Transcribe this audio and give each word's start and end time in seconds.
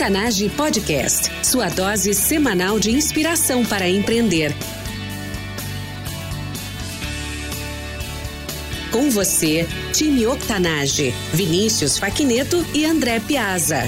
Octanage 0.00 0.48
Podcast, 0.56 1.30
sua 1.44 1.68
dose 1.68 2.14
semanal 2.14 2.80
de 2.80 2.90
inspiração 2.90 3.66
para 3.66 3.86
empreender. 3.86 4.50
Com 8.90 9.10
você, 9.10 9.68
time 9.92 10.26
Octanage, 10.26 11.10
Vinícius 11.34 11.98
Faquineto 11.98 12.64
e 12.74 12.86
André 12.86 13.20
Piazza. 13.20 13.82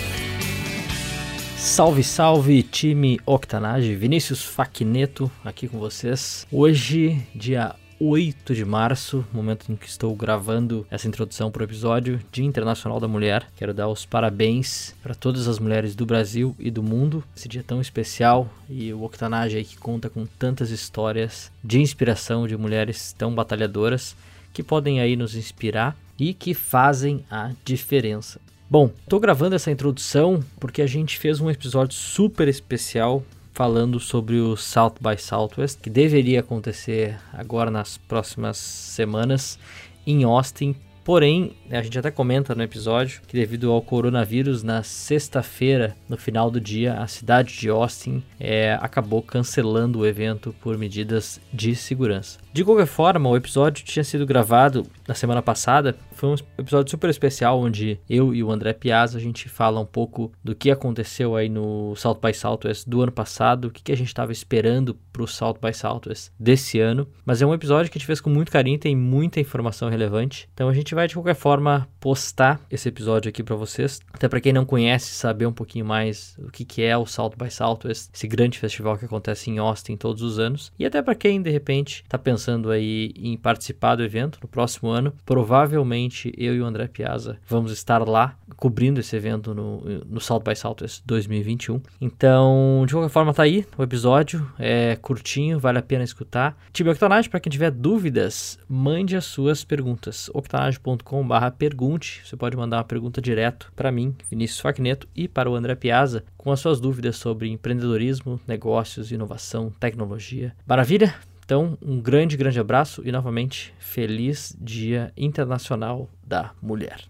Salve, 1.57 2.05
salve, 2.05 2.63
time 2.63 3.19
Octanage, 3.25 3.95
Vinícius 3.95 4.43
Faquineto 4.43 5.33
aqui 5.43 5.67
com 5.67 5.79
vocês. 5.79 6.47
Hoje, 6.53 7.27
dia 7.35 7.75
8 8.05 8.53
de 8.53 8.65
março, 8.65 9.25
momento 9.33 9.71
em 9.71 9.77
que 9.77 9.87
estou 9.87 10.13
gravando 10.17 10.85
essa 10.91 11.07
introdução 11.07 11.53
para 11.53 11.61
o 11.61 11.65
episódio 11.65 12.19
Dia 12.33 12.45
Internacional 12.45 12.99
da 12.99 13.07
Mulher. 13.07 13.47
Quero 13.55 13.73
dar 13.73 13.87
os 13.87 14.05
parabéns 14.05 14.93
para 15.01 15.15
todas 15.15 15.47
as 15.47 15.61
mulheres 15.61 15.95
do 15.95 16.05
Brasil 16.05 16.53
e 16.59 16.69
do 16.69 16.83
mundo. 16.83 17.23
Esse 17.37 17.47
dia 17.47 17.63
tão 17.65 17.81
especial 17.81 18.53
e 18.69 18.93
o 18.93 19.05
Octanage 19.05 19.57
aí 19.57 19.65
que 19.65 19.77
conta 19.77 20.11
com 20.11 20.27
tantas 20.27 20.71
histórias 20.71 21.53
de 21.63 21.81
inspiração 21.81 22.49
de 22.49 22.57
mulheres 22.57 23.13
tão 23.17 23.33
batalhadoras 23.33 24.17
que 24.53 24.65
podem 24.65 25.01
aí 25.01 25.15
nos 25.15 25.37
inspirar 25.37 25.97
e 26.19 26.35
que 26.35 26.55
fazem 26.55 27.25
a 27.31 27.53
diferença. 27.65 28.41
Bom, 28.69 28.91
estou 29.05 29.21
gravando 29.21 29.55
essa 29.55 29.71
introdução 29.71 30.43
porque 30.59 30.83
a 30.83 30.89
gente 30.89 31.21
fez 31.21 31.41
um 31.41 31.49
episódio 31.49 31.95
super 31.95 32.49
especial 32.49 33.23
falando 33.53 34.01
sobre 34.01 34.37
o 34.37 34.57
South 34.57 34.95
by 35.01 35.21
Southwest, 35.21 35.81
que 35.81 35.91
deveria 35.91 36.41
acontecer 36.41 37.19
agora 37.33 37.71
nas 37.71 37.99
próximas 37.99 38.57
semanas 38.57 39.59
em 40.07 40.25
Austin. 40.25 40.75
Porém, 41.05 41.57
a 41.69 41.83
gente 41.83 41.99
até 41.99 42.13
comenta 42.13 42.55
no 42.55 42.63
episódio 42.63 43.23
que 43.27 43.37
devido 43.37 43.73
ao 43.73 43.83
coronavírus, 43.83 44.63
na 44.63 44.85
sexta-feira, 44.85 45.97
no 46.09 46.17
final 46.17 46.49
do 46.49 46.61
dia, 46.61 46.95
a 46.95 47.09
cidade 47.09 47.59
de 47.59 47.69
Austin 47.69 48.23
é, 48.39 48.79
acabou 48.81 49.21
cancelando 49.21 49.99
o 49.99 50.07
evento 50.07 50.55
por 50.61 50.79
medidas 50.79 51.41
de 51.53 51.75
segurança. 51.75 52.39
De 52.53 52.65
qualquer 52.65 52.87
forma, 52.87 53.29
o 53.29 53.37
episódio 53.37 53.85
tinha 53.85 54.05
sido 54.05 54.25
gravado 54.25 54.87
na 55.07 55.15
semana 55.15 55.43
passada. 55.43 55.97
Foi 56.13 56.31
um 56.31 56.35
episódio 56.59 56.91
super 56.91 57.11
especial 57.11 57.61
onde 57.61 57.99
eu 58.09 58.35
e 58.35 58.43
o 58.43 58.51
André 58.51 58.73
Piazza 58.73 59.19
a 59.19 59.21
gente 59.21 59.49
fala 59.49 59.81
um 59.81 59.87
pouco 59.87 60.33
do 60.43 60.55
que 60.55 60.71
aconteceu 60.71 61.37
aí 61.37 61.49
no 61.49 61.95
South 61.97 62.19
by 62.23 62.33
Southwest 62.35 62.89
do 62.89 63.03
ano 63.03 63.13
passado, 63.13 63.67
o 63.67 63.71
que, 63.71 63.83
que 63.83 63.93
a 63.93 63.97
gente 63.97 64.09
estava 64.09 64.33
esperando 64.33 64.97
para 65.13 65.23
o 65.23 65.27
South 65.27 65.59
by 65.63 65.75
Southwest 65.75 66.31
desse 66.39 66.79
ano. 66.81 67.07
Mas 67.25 67.43
é 67.43 67.47
um 67.47 67.55
episódio 67.55 67.91
que 67.91 67.99
a 67.99 68.01
gente 68.01 68.07
fez 68.07 68.21
com 68.21 68.31
muito 68.31 68.51
carinho, 68.51 68.79
tem 68.79 68.97
muita 68.97 69.41
informação 69.41 69.89
relevante. 69.89 70.49
Então 70.55 70.69
a 70.69 70.75
gente 70.75 70.95
vai 70.95 71.09
de 71.09 71.15
qualquer 71.15 71.35
forma 71.35 71.89
postar 72.01 72.61
esse 72.71 72.89
episódio 72.89 73.29
aqui 73.29 73.43
para 73.43 73.57
vocês, 73.57 74.01
até 74.13 74.29
para 74.29 74.41
quem 74.41 74.53
não 74.53 74.65
conhece 74.65 75.15
saber 75.15 75.47
um 75.47 75.53
pouquinho 75.53 75.85
mais 75.85 76.37
o 76.39 76.51
que, 76.51 76.65
que 76.65 76.83
é 76.83 76.97
o 76.97 77.07
South 77.07 77.33
by 77.37 77.51
Southwest, 77.51 78.11
esse 78.13 78.27
grande 78.27 78.59
festival 78.59 78.97
que 78.97 79.05
acontece 79.05 79.51
em 79.51 79.59
Austin 79.59 79.97
todos 79.97 80.23
os 80.23 80.39
anos, 80.39 80.73
e 80.79 80.85
até 80.85 81.03
para 81.03 81.15
quem 81.15 81.41
de 81.41 81.51
repente 81.51 82.03
está 82.03 82.19
pensando 82.19 82.71
aí 82.71 83.13
em 83.17 83.37
participar 83.37 83.97
do 83.97 84.03
evento 84.03 84.39
no 84.43 84.49
próximo 84.49 84.91
ano, 84.93 85.13
provavelmente 85.25 86.33
eu 86.37 86.55
e 86.55 86.61
o 86.61 86.65
André 86.65 86.87
Piazza 86.87 87.39
vamos 87.49 87.73
estar 87.73 88.07
lá 88.07 88.37
cobrindo 88.57 89.01
esse 89.01 89.17
evento 89.17 89.55
no, 89.55 89.81
no 90.07 90.21
South 90.21 90.41
by 90.41 90.55
Southwest 90.55 91.03
2021. 91.05 91.81
Então, 92.01 92.85
de 92.87 92.95
qualquer 92.95 93.11
forma, 93.11 93.35
tá 93.35 93.43
aí 93.43 93.67
o 93.77 93.83
episódio, 93.83 94.49
é 94.59 94.97
curtinho, 94.97 95.59
vale 95.59 95.79
a 95.79 95.83
pena 95.83 96.05
escutar. 96.05 96.57
Time 96.73 96.91
Octanage, 96.91 97.29
para 97.29 97.41
quem 97.41 97.51
tiver 97.51 97.71
dúvidas, 97.71 98.59
mande 98.69 99.17
as 99.17 99.25
suas 99.25 99.65
perguntas. 99.65 100.31
octanage.com/pergunte. 100.33 102.23
Você 102.25 102.37
pode 102.37 102.57
mandar 102.57 102.79
uma 102.79 102.85
pergunta 102.85 103.21
direto 103.21 103.73
para 103.75 103.91
mim, 103.91 104.15
Vinícius 104.31 104.61
Facneto, 104.61 105.09
e 105.15 105.27
para 105.27 105.51
o 105.51 105.55
André 105.55 105.75
Piazza 105.75 106.25
com 106.37 106.51
as 106.51 106.61
suas 106.61 106.81
dúvidas 106.81 107.17
sobre 107.17 107.49
empreendedorismo, 107.49 108.41
negócios, 108.47 109.13
inovação, 109.13 109.73
tecnologia. 109.79 110.55
Maravilha? 110.67 111.15
Então, 111.53 111.77
um 111.83 112.01
grande, 112.01 112.35
grande 112.35 112.59
abraço 112.59 113.03
e 113.05 113.13
novamente 113.13 113.75
feliz 113.79 114.57
Dia 114.59 115.13
Internacional 115.15 116.09
da 116.25 116.55
Mulher. 116.63 117.05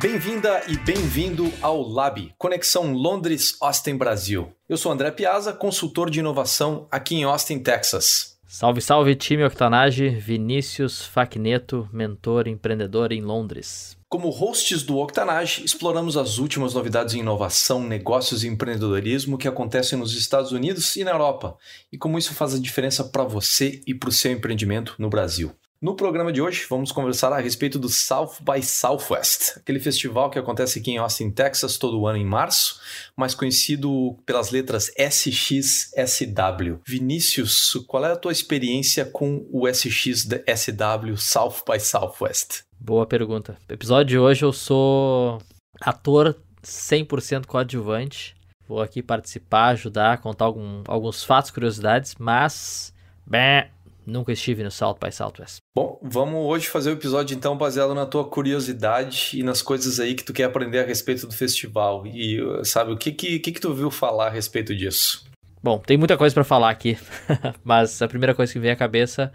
Bem-vinda 0.00 0.62
e 0.68 0.78
bem-vindo 0.78 1.52
ao 1.60 1.82
Lab, 1.82 2.32
Conexão 2.38 2.92
Londres-Austin 2.92 3.96
Brasil. 3.96 4.52
Eu 4.68 4.76
sou 4.76 4.92
André 4.92 5.10
Piazza, 5.10 5.52
consultor 5.52 6.10
de 6.10 6.20
inovação 6.20 6.86
aqui 6.92 7.16
em 7.16 7.24
Austin, 7.24 7.58
Texas. 7.58 8.38
Salve, 8.52 8.80
salve 8.80 9.14
time 9.14 9.44
Octanage, 9.44 10.08
Vinícius 10.08 11.02
Facneto, 11.02 11.88
mentor 11.92 12.48
empreendedor 12.48 13.12
em 13.12 13.22
Londres. 13.22 13.96
Como 14.08 14.28
hosts 14.28 14.82
do 14.82 14.98
Octanage, 14.98 15.64
exploramos 15.64 16.16
as 16.16 16.38
últimas 16.38 16.74
novidades 16.74 17.14
em 17.14 17.20
inovação, 17.20 17.80
negócios 17.80 18.42
e 18.42 18.48
empreendedorismo 18.48 19.38
que 19.38 19.46
acontecem 19.46 19.96
nos 19.96 20.16
Estados 20.16 20.50
Unidos 20.50 20.96
e 20.96 21.04
na 21.04 21.12
Europa, 21.12 21.56
e 21.92 21.96
como 21.96 22.18
isso 22.18 22.34
faz 22.34 22.52
a 22.52 22.58
diferença 22.58 23.04
para 23.04 23.22
você 23.22 23.80
e 23.86 23.94
para 23.94 24.08
o 24.08 24.12
seu 24.12 24.32
empreendimento 24.32 24.96
no 24.98 25.08
Brasil. 25.08 25.52
No 25.82 25.96
programa 25.96 26.30
de 26.30 26.42
hoje, 26.42 26.66
vamos 26.68 26.92
conversar 26.92 27.32
a 27.32 27.40
respeito 27.40 27.78
do 27.78 27.88
South 27.88 28.32
by 28.42 28.62
Southwest, 28.62 29.56
aquele 29.56 29.80
festival 29.80 30.28
que 30.28 30.38
acontece 30.38 30.78
aqui 30.78 30.90
em 30.90 30.98
Austin, 30.98 31.30
Texas, 31.30 31.78
todo 31.78 32.06
ano 32.06 32.18
em 32.18 32.24
março, 32.24 32.78
mais 33.16 33.34
conhecido 33.34 34.14
pelas 34.26 34.50
letras 34.50 34.92
SXSW. 34.94 36.80
Vinícius, 36.86 37.82
qual 37.86 38.04
é 38.04 38.12
a 38.12 38.16
tua 38.16 38.30
experiência 38.30 39.06
com 39.06 39.48
o 39.50 39.66
SXSW 39.66 41.16
South 41.16 41.64
by 41.66 41.80
Southwest? 41.80 42.64
Boa 42.78 43.06
pergunta. 43.06 43.56
No 43.66 43.74
episódio 43.74 44.04
de 44.04 44.18
hoje 44.18 44.44
eu 44.44 44.52
sou 44.52 45.40
ator 45.80 46.36
100% 46.62 47.46
coadjuvante. 47.46 48.36
Vou 48.68 48.82
aqui 48.82 49.02
participar, 49.02 49.68
ajudar, 49.68 50.18
contar 50.18 50.44
algum, 50.44 50.82
alguns 50.86 51.24
fatos, 51.24 51.50
curiosidades, 51.50 52.16
mas 52.18 52.92
bem, 53.26 53.64
nunca 54.10 54.32
estive 54.32 54.62
no 54.62 54.70
South 54.70 54.96
by 55.02 55.12
Southwest. 55.12 55.58
Bom, 55.74 55.98
vamos 56.02 56.46
hoje 56.46 56.68
fazer 56.68 56.90
o 56.90 56.94
episódio 56.94 57.34
então 57.34 57.56
baseado 57.56 57.94
na 57.94 58.04
tua 58.04 58.28
curiosidade 58.28 59.30
e 59.34 59.42
nas 59.42 59.62
coisas 59.62 60.00
aí 60.00 60.14
que 60.14 60.24
tu 60.24 60.32
quer 60.32 60.44
aprender 60.44 60.80
a 60.80 60.86
respeito 60.86 61.26
do 61.26 61.32
festival. 61.32 62.06
E 62.06 62.38
sabe, 62.64 62.92
o 62.92 62.96
que 62.96 63.12
que, 63.12 63.38
que, 63.38 63.52
que 63.52 63.60
tu 63.60 63.72
viu 63.72 63.90
falar 63.90 64.26
a 64.26 64.30
respeito 64.30 64.74
disso? 64.74 65.24
Bom, 65.62 65.78
tem 65.78 65.96
muita 65.96 66.16
coisa 66.16 66.34
para 66.34 66.44
falar 66.44 66.70
aqui, 66.70 66.98
mas 67.62 68.00
a 68.02 68.08
primeira 68.08 68.34
coisa 68.34 68.52
que 68.52 68.58
vem 68.58 68.70
à 68.70 68.76
cabeça 68.76 69.30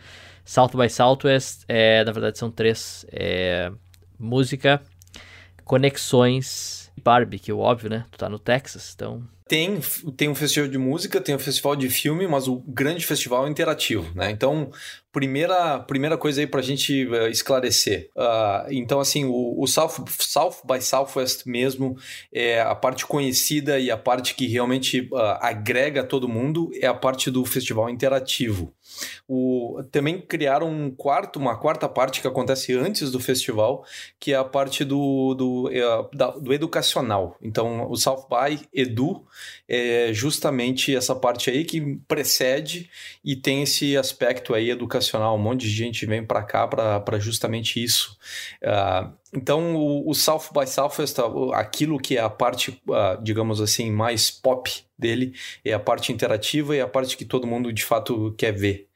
South 0.46 0.70
by 0.76 0.88
Southwest, 0.88 1.66
é, 1.68 2.04
na 2.04 2.12
verdade 2.12 2.38
são 2.38 2.52
três. 2.52 3.06
É, 3.12 3.72
música, 4.18 4.82
conexões, 5.64 6.92
barbecue, 7.04 7.52
óbvio, 7.52 7.90
né? 7.90 8.06
Tu 8.12 8.18
tá 8.20 8.30
no 8.30 8.38
Texas, 8.38 8.94
então... 8.96 9.28
Tem, 9.48 9.80
tem 10.18 10.28
um 10.28 10.34
festival 10.34 10.68
de 10.68 10.78
música, 10.78 11.22
tem 11.22 11.36
um 11.36 11.40
festival 11.40 11.76
de 11.76 11.88
filme, 11.88 12.28
mas 12.28 12.48
o 12.48 12.58
grande 12.68 13.06
festival 13.06 13.46
é 13.46 13.50
interativo, 13.50 14.12
né? 14.16 14.32
Então, 14.32 14.72
primeira, 15.16 15.80
primeira 15.80 16.18
coisa 16.18 16.42
aí 16.42 16.48
para 16.48 16.60
a 16.60 16.64
gente 16.64 17.06
uh, 17.06 17.28
esclarecer. 17.30 18.10
Uh, 18.14 18.68
então, 18.70 19.00
assim, 19.00 19.24
o, 19.24 19.56
o, 19.58 19.66
South, 19.66 20.04
South 20.20 20.56
by 20.66 20.82
Southwest 20.82 21.46
mesmo 21.46 21.96
é 22.34 22.60
a 22.60 22.76
parte 22.76 23.06
conhecida 23.06 23.80
e 23.80 23.90
a 23.90 23.96
parte 23.96 24.36
que 24.36 24.46
realmente 24.46 25.08
uh, 25.14 25.38
agrega 25.40 26.04
todo 26.04 26.28
mundo 26.28 26.70
é 26.82 26.86
a 26.86 26.94
parte 26.94 27.32
do 27.32 27.46
festival 27.46 27.90
interativo. 27.90 28.74
O, 29.26 29.82
também 29.90 30.20
criaram 30.20 30.70
um 30.70 30.92
quarto, 30.92 31.40
uma 31.40 31.58
quarta 31.58 31.88
parte 31.88 32.20
que 32.20 32.28
acontece 32.28 32.74
antes 32.74 33.10
do 33.10 33.20
festival, 33.20 33.86
que 34.20 34.34
é 34.34 34.36
a 34.36 34.44
parte 34.44 34.84
do, 34.84 35.34
do, 35.34 35.70
é, 35.72 35.82
da, 36.14 36.32
do 36.32 36.54
educacional. 36.54 37.38
Então, 37.42 37.90
o 37.90 37.96
South 37.96 38.28
by 38.30 38.60
Edu 38.74 39.26
é 39.68 40.12
justamente 40.12 40.94
essa 40.94 41.16
parte 41.16 41.50
aí 41.50 41.64
que 41.64 41.98
precede 42.06 42.90
e 43.24 43.36
tem 43.36 43.64
esse 43.64 43.96
aspecto 43.96 44.54
aí 44.54 44.70
educacional 44.70 45.05
um 45.34 45.38
monte 45.38 45.62
de 45.62 45.70
gente 45.70 46.06
vem 46.06 46.26
para 46.26 46.44
cá 46.44 46.68
para 46.68 47.20
justamente 47.20 47.84
isso. 47.84 48.18
Uh, 48.62 49.12
então, 49.36 49.76
o, 49.76 50.10
o, 50.10 50.14
South 50.14 50.50
by 50.54 50.66
Southwest, 50.66 51.18
aquilo 51.54 52.00
que 52.00 52.18
é 52.18 52.22
a 52.22 52.30
parte, 52.30 52.82
uh, 52.88 53.22
digamos 53.22 53.60
assim, 53.60 53.92
mais 53.92 54.32
pop 54.32 54.72
dele, 54.98 55.34
é 55.64 55.74
a 55.74 55.80
parte 55.80 56.14
interativa 56.14 56.76
e 56.76 56.80
a 56.80 56.88
parte 56.88 57.18
que 57.18 57.26
todo 57.26 57.46
mundo 57.46 57.74
de 57.74 57.84
fato 57.84 58.34
quer 58.38 58.54
ver. 58.54 58.88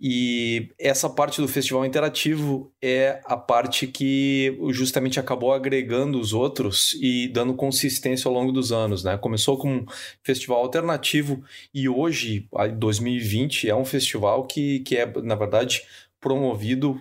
E 0.00 0.70
essa 0.78 1.10
parte 1.10 1.42
do 1.42 1.46
festival 1.46 1.84
interativo 1.84 2.72
é 2.80 3.20
a 3.26 3.36
parte 3.36 3.86
que 3.86 4.58
justamente 4.70 5.20
acabou 5.20 5.52
agregando 5.52 6.18
os 6.18 6.32
outros 6.32 6.94
e 7.00 7.28
dando 7.28 7.52
consistência 7.52 8.28
ao 8.28 8.34
longo 8.34 8.50
dos 8.50 8.72
anos, 8.72 9.04
né? 9.04 9.18
Começou 9.18 9.58
com 9.58 9.76
um 9.76 9.86
festival 10.22 10.60
alternativo 10.60 11.44
e 11.74 11.86
hoje, 11.86 12.48
2020, 12.78 13.68
é 13.68 13.74
um 13.74 13.84
festival 13.84 14.46
que, 14.46 14.80
que 14.80 14.96
é, 14.96 15.06
na 15.20 15.34
verdade, 15.34 15.82
promovido, 16.22 16.96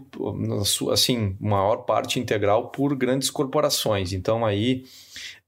assim, 0.91 1.37
maior 1.39 1.85
parte 1.85 2.19
integral 2.19 2.69
por 2.71 2.95
grandes 2.95 3.29
corporações. 3.29 4.11
Então 4.11 4.43
aí 4.43 4.83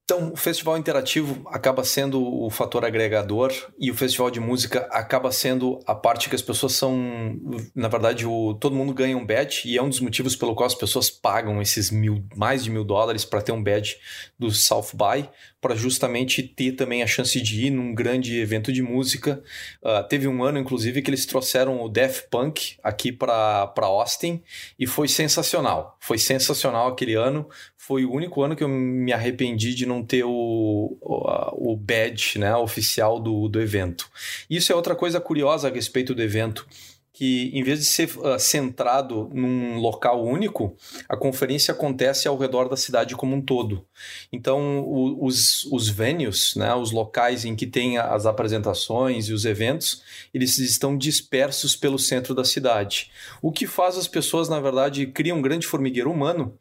Então, 0.05 0.33
o 0.33 0.35
festival 0.35 0.77
interativo 0.77 1.41
acaba 1.47 1.81
sendo 1.83 2.21
o 2.21 2.49
fator 2.49 2.83
agregador 2.83 3.51
e 3.79 3.89
o 3.89 3.95
festival 3.95 4.29
de 4.29 4.39
música 4.39 4.79
acaba 4.91 5.31
sendo 5.31 5.79
a 5.87 5.95
parte 5.95 6.27
que 6.27 6.35
as 6.35 6.41
pessoas 6.41 6.73
são, 6.73 7.39
na 7.73 7.87
verdade, 7.87 8.25
o, 8.27 8.53
todo 8.53 8.75
mundo 8.75 8.93
ganha 8.93 9.17
um 9.17 9.25
badge 9.25 9.61
e 9.65 9.77
é 9.77 9.81
um 9.81 9.87
dos 9.87 10.01
motivos 10.01 10.35
pelo 10.35 10.55
qual 10.55 10.67
as 10.67 10.75
pessoas 10.75 11.09
pagam 11.09 11.61
esses 11.61 11.89
mil, 11.89 12.21
mais 12.35 12.65
de 12.65 12.69
mil 12.69 12.83
dólares 12.83 13.23
para 13.23 13.41
ter 13.41 13.53
um 13.53 13.63
badge 13.63 13.97
do 14.37 14.51
South 14.51 14.91
by, 14.93 15.29
para 15.63 15.75
justamente 15.75 16.43
ter 16.43 16.73
também 16.73 17.01
a 17.01 17.07
chance 17.07 17.39
de 17.39 17.67
ir 17.67 17.69
num 17.69 17.95
grande 17.95 18.37
evento 18.37 18.71
de 18.71 18.83
música. 18.83 19.41
Uh, 19.81 20.05
teve 20.09 20.27
um 20.27 20.43
ano, 20.43 20.59
inclusive, 20.59 21.01
que 21.01 21.09
eles 21.09 21.25
trouxeram 21.25 21.81
o 21.81 21.87
Def 21.87 22.23
Punk 22.29 22.75
aqui 22.83 23.13
para 23.13 23.71
Austin 23.77 24.43
e 24.77 24.85
foi 24.85 25.07
sensacional. 25.07 25.97
Foi 26.01 26.17
sensacional 26.17 26.89
aquele 26.89 27.13
ano. 27.13 27.47
Foi 27.77 28.03
o 28.03 28.11
único 28.11 28.41
ano 28.43 28.57
que 28.57 28.63
eu 28.63 28.67
me 28.67 29.13
arrependi 29.13 29.73
de 29.73 29.85
não 29.85 30.03
ter 30.03 30.25
o, 30.25 30.97
o, 31.01 31.71
o 31.71 31.77
badge 31.77 32.37
né, 32.37 32.53
oficial 32.57 33.17
do, 33.17 33.47
do 33.47 33.61
evento. 33.61 34.09
Isso 34.49 34.73
é 34.73 34.75
outra 34.75 34.95
coisa 34.95 35.21
curiosa 35.21 35.69
a 35.69 35.71
respeito 35.71 36.13
do 36.13 36.21
evento 36.21 36.67
que 37.13 37.51
em 37.53 37.61
vez 37.61 37.79
de 37.79 37.85
ser 37.85 38.09
uh, 38.17 38.39
centrado 38.39 39.29
num 39.31 39.77
local 39.77 40.25
único, 40.25 40.75
a 41.07 41.15
conferência 41.15 41.71
acontece 41.71 42.27
ao 42.27 42.35
redor 42.35 42.67
da 42.67 42.75
cidade 42.75 43.15
como 43.15 43.35
um 43.35 43.41
todo. 43.41 43.85
Então, 44.31 44.79
o, 44.79 45.23
os, 45.23 45.65
os 45.65 45.87
venues, 45.87 46.55
né, 46.55 46.73
os 46.73 46.91
locais 46.91 47.45
em 47.45 47.55
que 47.55 47.67
tem 47.67 47.99
as 47.99 48.25
apresentações 48.25 49.27
e 49.27 49.33
os 49.33 49.45
eventos, 49.45 50.01
eles 50.33 50.57
estão 50.57 50.97
dispersos 50.97 51.75
pelo 51.75 51.99
centro 51.99 52.33
da 52.33 52.43
cidade. 52.43 53.11
O 53.43 53.51
que 53.51 53.67
faz 53.67 53.95
as 53.95 54.07
pessoas, 54.07 54.49
na 54.49 54.59
verdade, 54.59 55.05
criam 55.05 55.37
um 55.37 55.41
grande 55.41 55.67
formigueiro 55.67 56.11
humano 56.11 56.57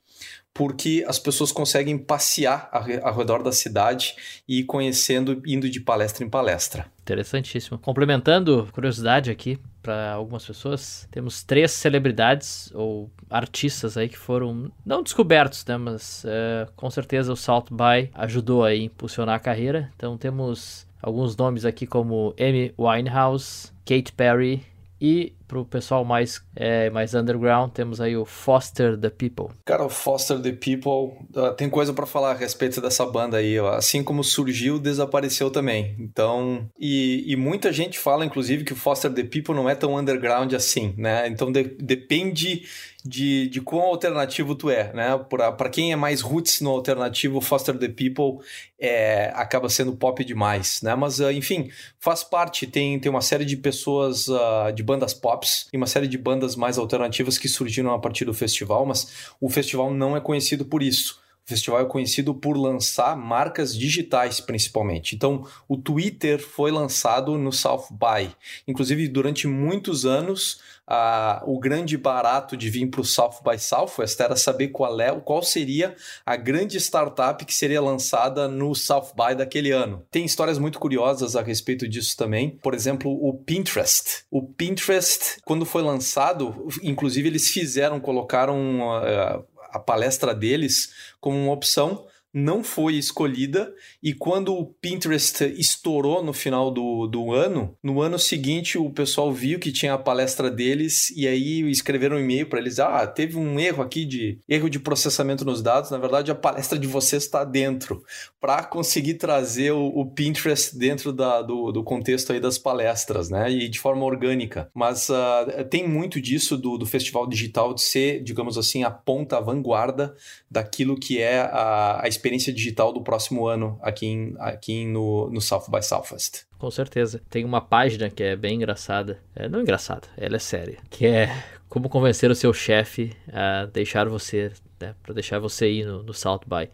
porque 0.54 1.04
as 1.08 1.18
pessoas 1.18 1.50
conseguem 1.50 1.96
passear 1.96 2.68
ao 3.02 3.16
redor 3.16 3.42
da 3.42 3.52
cidade 3.52 4.14
e 4.46 4.62
conhecendo, 4.64 5.42
indo 5.46 5.68
de 5.68 5.80
palestra 5.80 6.24
em 6.24 6.28
palestra. 6.28 6.86
Interessantíssimo. 7.00 7.78
Complementando, 7.78 8.68
curiosidade 8.72 9.30
aqui 9.30 9.58
para 9.82 10.12
algumas 10.12 10.44
pessoas, 10.44 11.08
temos 11.10 11.42
três 11.42 11.72
celebridades 11.72 12.70
ou 12.74 13.10
artistas 13.28 13.96
aí 13.96 14.08
que 14.08 14.18
foram 14.18 14.70
não 14.86 15.02
descobertos, 15.02 15.64
né, 15.66 15.76
mas 15.76 16.24
é, 16.24 16.68
com 16.76 16.88
certeza 16.88 17.32
o 17.32 17.36
South 17.36 17.66
by 17.70 18.10
ajudou 18.14 18.64
a 18.64 18.74
impulsionar 18.74 19.36
a 19.36 19.40
carreira. 19.40 19.90
Então 19.96 20.16
temos 20.16 20.86
alguns 21.02 21.36
nomes 21.36 21.64
aqui 21.64 21.86
como 21.86 22.34
Amy 22.38 22.72
Winehouse, 22.78 23.72
Kate 23.84 24.12
Perry 24.12 24.62
e 25.02 25.34
pro 25.48 25.64
pessoal 25.64 26.04
mais, 26.04 26.40
é, 26.54 26.88
mais 26.88 27.12
underground, 27.12 27.72
temos 27.72 28.00
aí 28.00 28.16
o 28.16 28.24
Foster 28.24 28.96
the 28.96 29.10
People. 29.10 29.48
Cara, 29.64 29.84
o 29.84 29.88
Foster 29.88 30.40
the 30.40 30.52
People, 30.52 31.18
uh, 31.36 31.52
tem 31.56 31.68
coisa 31.68 31.92
para 31.92 32.06
falar 32.06 32.30
a 32.30 32.34
respeito 32.34 32.80
dessa 32.80 33.04
banda 33.04 33.36
aí. 33.36 33.58
Ó. 33.58 33.74
Assim 33.74 34.04
como 34.04 34.22
surgiu, 34.22 34.78
desapareceu 34.78 35.50
também. 35.50 35.96
Então, 35.98 36.70
e, 36.78 37.24
e, 37.26 37.34
muita 37.34 37.72
gente 37.72 37.98
fala, 37.98 38.24
inclusive, 38.24 38.62
que 38.62 38.72
o 38.72 38.76
Foster 38.76 39.12
the 39.12 39.24
People 39.24 39.54
não 39.54 39.68
é 39.68 39.74
tão 39.74 39.96
underground 39.96 40.54
assim, 40.54 40.94
né? 40.96 41.26
Então 41.26 41.50
de, 41.50 41.64
depende 41.64 42.62
de, 43.04 43.48
de 43.48 43.60
quão 43.60 43.82
alternativo 43.82 44.54
tu 44.54 44.70
é, 44.70 44.92
né? 44.92 45.18
Para 45.28 45.68
quem 45.68 45.92
é 45.92 45.96
mais 45.96 46.20
roots 46.20 46.60
no 46.60 46.70
alternativo, 46.70 47.40
Foster 47.40 47.76
the 47.76 47.88
People 47.88 48.44
é, 48.78 49.32
acaba 49.34 49.68
sendo 49.68 49.92
pop 49.92 50.24
demais, 50.24 50.80
né? 50.82 50.94
Mas, 50.94 51.18
uh, 51.18 51.30
enfim, 51.30 51.70
faz 51.98 52.22
parte, 52.22 52.66
tem, 52.66 52.98
tem 53.00 53.10
uma 53.10 53.20
série 53.20 53.44
de 53.44 53.56
pessoas, 53.56 54.28
uh, 54.28 54.72
de 54.74 54.82
bandas 54.82 55.12
pops 55.12 55.68
e 55.72 55.76
uma 55.76 55.86
série 55.86 56.06
de 56.06 56.16
bandas 56.16 56.54
mais 56.54 56.78
alternativas 56.78 57.38
que 57.38 57.48
surgiram 57.48 57.92
a 57.92 57.98
partir 57.98 58.24
do 58.24 58.34
festival, 58.34 58.86
mas 58.86 59.32
o 59.40 59.48
festival 59.48 59.92
não 59.92 60.16
é 60.16 60.20
conhecido 60.20 60.64
por 60.64 60.82
isso. 60.82 61.20
Festival 61.54 61.80
é 61.80 61.84
conhecido 61.84 62.34
por 62.34 62.56
lançar 62.56 63.16
marcas 63.16 63.76
digitais, 63.76 64.40
principalmente. 64.40 65.14
Então, 65.14 65.46
o 65.68 65.76
Twitter 65.76 66.38
foi 66.38 66.70
lançado 66.70 67.38
no 67.38 67.52
South 67.52 67.86
by. 67.90 68.30
Inclusive, 68.66 69.08
durante 69.08 69.46
muitos 69.46 70.04
anos, 70.04 70.60
a, 70.86 71.42
o 71.46 71.58
grande 71.58 71.96
barato 71.96 72.56
de 72.56 72.68
vir 72.68 72.86
para 72.88 73.00
o 73.00 73.04
South 73.04 73.40
by 73.42 73.58
Southwest 73.58 74.20
era 74.20 74.36
saber 74.36 74.68
qual, 74.68 75.00
é, 75.00 75.12
qual 75.20 75.42
seria 75.42 75.94
a 76.26 76.36
grande 76.36 76.78
startup 76.78 77.44
que 77.44 77.54
seria 77.54 77.80
lançada 77.80 78.48
no 78.48 78.74
South 78.74 79.12
by 79.16 79.34
daquele 79.34 79.70
ano. 79.70 80.04
Tem 80.10 80.24
histórias 80.24 80.58
muito 80.58 80.78
curiosas 80.78 81.36
a 81.36 81.42
respeito 81.42 81.88
disso 81.88 82.16
também. 82.16 82.58
Por 82.62 82.74
exemplo, 82.74 83.10
o 83.10 83.32
Pinterest. 83.34 84.24
O 84.30 84.42
Pinterest, 84.42 85.40
quando 85.44 85.64
foi 85.64 85.82
lançado, 85.82 86.68
inclusive 86.82 87.28
eles 87.28 87.48
fizeram, 87.48 88.00
colocaram 88.00 88.80
uh, 88.80 89.44
a 89.72 89.78
palestra 89.78 90.34
deles 90.34 90.92
como 91.20 91.36
uma 91.36 91.52
opção 91.52 92.06
não 92.32 92.64
foi 92.64 92.94
escolhida 92.94 93.74
e 94.02 94.14
quando 94.14 94.54
o 94.54 94.66
Pinterest 94.66 95.44
estourou 95.58 96.22
no 96.22 96.32
final 96.32 96.70
do, 96.70 97.06
do 97.06 97.32
ano, 97.32 97.76
no 97.82 98.00
ano 98.00 98.18
seguinte 98.18 98.78
o 98.78 98.90
pessoal 98.90 99.32
viu 99.32 99.58
que 99.58 99.70
tinha 99.72 99.94
a 99.94 99.98
palestra 99.98 100.50
deles 100.50 101.10
e 101.16 101.28
aí 101.28 101.60
escreveram 101.70 102.16
um 102.16 102.20
e-mail 102.20 102.46
para 102.46 102.58
eles, 102.58 102.78
ah, 102.78 103.06
teve 103.06 103.36
um 103.36 103.60
erro 103.60 103.82
aqui 103.82 104.04
de 104.04 104.38
erro 104.48 104.70
de 104.70 104.78
processamento 104.78 105.44
nos 105.44 105.62
dados, 105.62 105.90
na 105.90 105.98
verdade 105.98 106.30
a 106.30 106.34
palestra 106.34 106.78
de 106.78 106.86
vocês 106.86 107.24
está 107.24 107.44
dentro, 107.44 108.02
para 108.40 108.64
conseguir 108.64 109.14
trazer 109.14 109.72
o, 109.72 109.86
o, 109.86 110.06
Pinterest 110.06 110.76
dentro 110.76 111.12
da, 111.12 111.42
do, 111.42 111.70
do 111.70 111.84
contexto 111.84 112.32
aí 112.32 112.40
das 112.40 112.58
palestras, 112.58 113.28
né, 113.28 113.50
e 113.50 113.68
de 113.68 113.78
forma 113.78 114.04
orgânica. 114.04 114.70
Mas 114.74 115.08
uh, 115.08 115.64
tem 115.70 115.88
muito 115.88 116.20
disso 116.20 116.56
do, 116.56 116.76
do 116.76 116.86
festival 116.86 117.26
digital 117.26 117.74
de 117.74 117.82
ser, 117.82 118.22
digamos 118.22 118.58
assim, 118.58 118.82
a 118.82 118.90
ponta, 118.90 119.36
a 119.38 119.40
vanguarda 119.40 120.14
daquilo 120.50 120.98
que 120.98 121.20
é 121.20 121.40
a, 121.40 122.00
a 122.02 122.08
experiência 122.22 122.52
digital 122.52 122.92
do 122.92 123.02
próximo 123.02 123.46
ano 123.46 123.78
aqui, 123.82 124.06
em, 124.06 124.34
aqui 124.38 124.86
no, 124.86 125.28
no 125.28 125.40
South 125.40 125.64
by 125.68 125.82
Southwest. 125.82 126.44
Com 126.56 126.70
certeza. 126.70 127.20
Tem 127.28 127.44
uma 127.44 127.60
página 127.60 128.08
que 128.08 128.22
é 128.22 128.36
bem 128.36 128.54
engraçada. 128.54 129.18
É, 129.34 129.48
não 129.48 129.60
engraçada, 129.60 130.06
ela 130.16 130.36
é 130.36 130.38
séria. 130.38 130.78
Que 130.88 131.06
é 131.06 131.44
como 131.68 131.88
convencer 131.88 132.30
o 132.30 132.34
seu 132.34 132.52
chefe 132.52 133.12
a 133.32 133.66
deixar 133.66 134.08
você, 134.08 134.52
né, 134.80 134.94
para 135.02 135.14
deixar 135.14 135.40
você 135.40 135.68
ir 135.68 135.84
no, 135.84 136.02
no 136.04 136.14
South 136.14 136.42
by. 136.46 136.70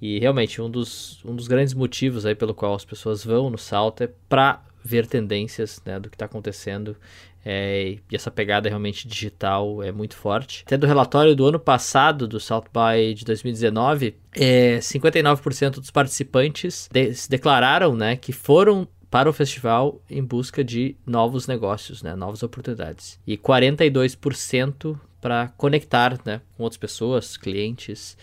E 0.00 0.18
realmente, 0.18 0.60
um 0.60 0.68
dos, 0.68 1.24
um 1.24 1.36
dos 1.36 1.46
grandes 1.46 1.74
motivos 1.74 2.26
aí 2.26 2.34
pelo 2.34 2.52
qual 2.52 2.74
as 2.74 2.84
pessoas 2.84 3.24
vão 3.24 3.48
no 3.48 3.58
South 3.58 3.94
é 4.00 4.08
para 4.28 4.64
ver 4.84 5.06
tendências 5.06 5.80
né, 5.86 6.00
do 6.00 6.10
que 6.10 6.16
está 6.16 6.24
acontecendo 6.24 6.96
é, 7.44 7.96
e 8.10 8.16
essa 8.16 8.30
pegada 8.30 8.68
realmente 8.68 9.06
digital 9.08 9.82
é 9.82 9.90
muito 9.90 10.16
forte. 10.16 10.62
Até 10.66 10.76
do 10.76 10.86
relatório 10.86 11.34
do 11.34 11.44
ano 11.46 11.58
passado, 11.58 12.28
do 12.28 12.38
South 12.38 12.66
by 12.72 13.14
de 13.14 13.24
2019, 13.24 14.14
é, 14.34 14.78
59% 14.78 15.70
dos 15.72 15.90
participantes 15.90 16.88
de, 16.92 17.12
se 17.14 17.28
declararam 17.28 17.96
né, 17.96 18.16
que 18.16 18.32
foram 18.32 18.86
para 19.10 19.28
o 19.28 19.32
festival 19.32 20.00
em 20.08 20.24
busca 20.24 20.64
de 20.64 20.96
novos 21.04 21.46
negócios, 21.46 22.02
né, 22.02 22.14
novas 22.14 22.42
oportunidades. 22.42 23.20
E 23.26 23.36
42% 23.36 24.98
para 25.20 25.48
conectar 25.56 26.18
né, 26.24 26.40
com 26.56 26.62
outras 26.62 26.78
pessoas, 26.78 27.36
clientes. 27.36 28.16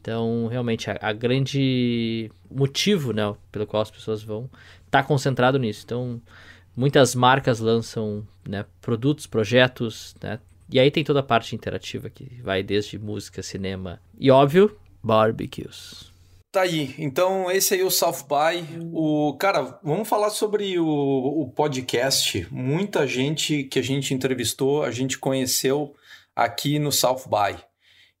Então, 0.00 0.48
realmente, 0.48 0.90
a, 0.90 0.98
a 1.00 1.12
grande 1.12 2.30
motivo 2.50 3.12
né, 3.12 3.34
pelo 3.52 3.66
qual 3.66 3.82
as 3.82 3.90
pessoas 3.90 4.22
vão 4.22 4.50
estar 4.86 5.02
tá 5.02 5.04
concentrado 5.04 5.58
nisso. 5.58 5.82
Então, 5.84 6.20
Muitas 6.76 7.14
marcas 7.14 7.58
lançam 7.58 8.26
né, 8.46 8.66
produtos, 8.80 9.26
projetos, 9.26 10.14
né? 10.22 10.38
E 10.70 10.80
aí 10.80 10.90
tem 10.90 11.04
toda 11.04 11.20
a 11.20 11.22
parte 11.22 11.54
interativa 11.54 12.10
que 12.10 12.40
vai 12.42 12.62
desde 12.62 12.98
música, 12.98 13.42
cinema 13.42 14.00
e, 14.18 14.30
óbvio, 14.30 14.76
barbecues. 15.02 16.12
Tá 16.52 16.62
aí. 16.62 16.94
Então, 16.98 17.50
esse 17.50 17.74
aí 17.74 17.80
é 17.80 17.84
o 17.84 17.90
South 17.90 18.24
by. 18.28 18.66
O, 18.92 19.36
cara, 19.38 19.78
vamos 19.82 20.08
falar 20.08 20.30
sobre 20.30 20.78
o, 20.78 20.86
o 20.86 21.50
podcast. 21.50 22.48
Muita 22.50 23.06
gente 23.06 23.64
que 23.64 23.78
a 23.78 23.82
gente 23.82 24.14
entrevistou, 24.14 24.82
a 24.82 24.90
gente 24.90 25.18
conheceu 25.18 25.94
aqui 26.34 26.78
no 26.78 26.90
South 26.90 27.24
by. 27.26 27.58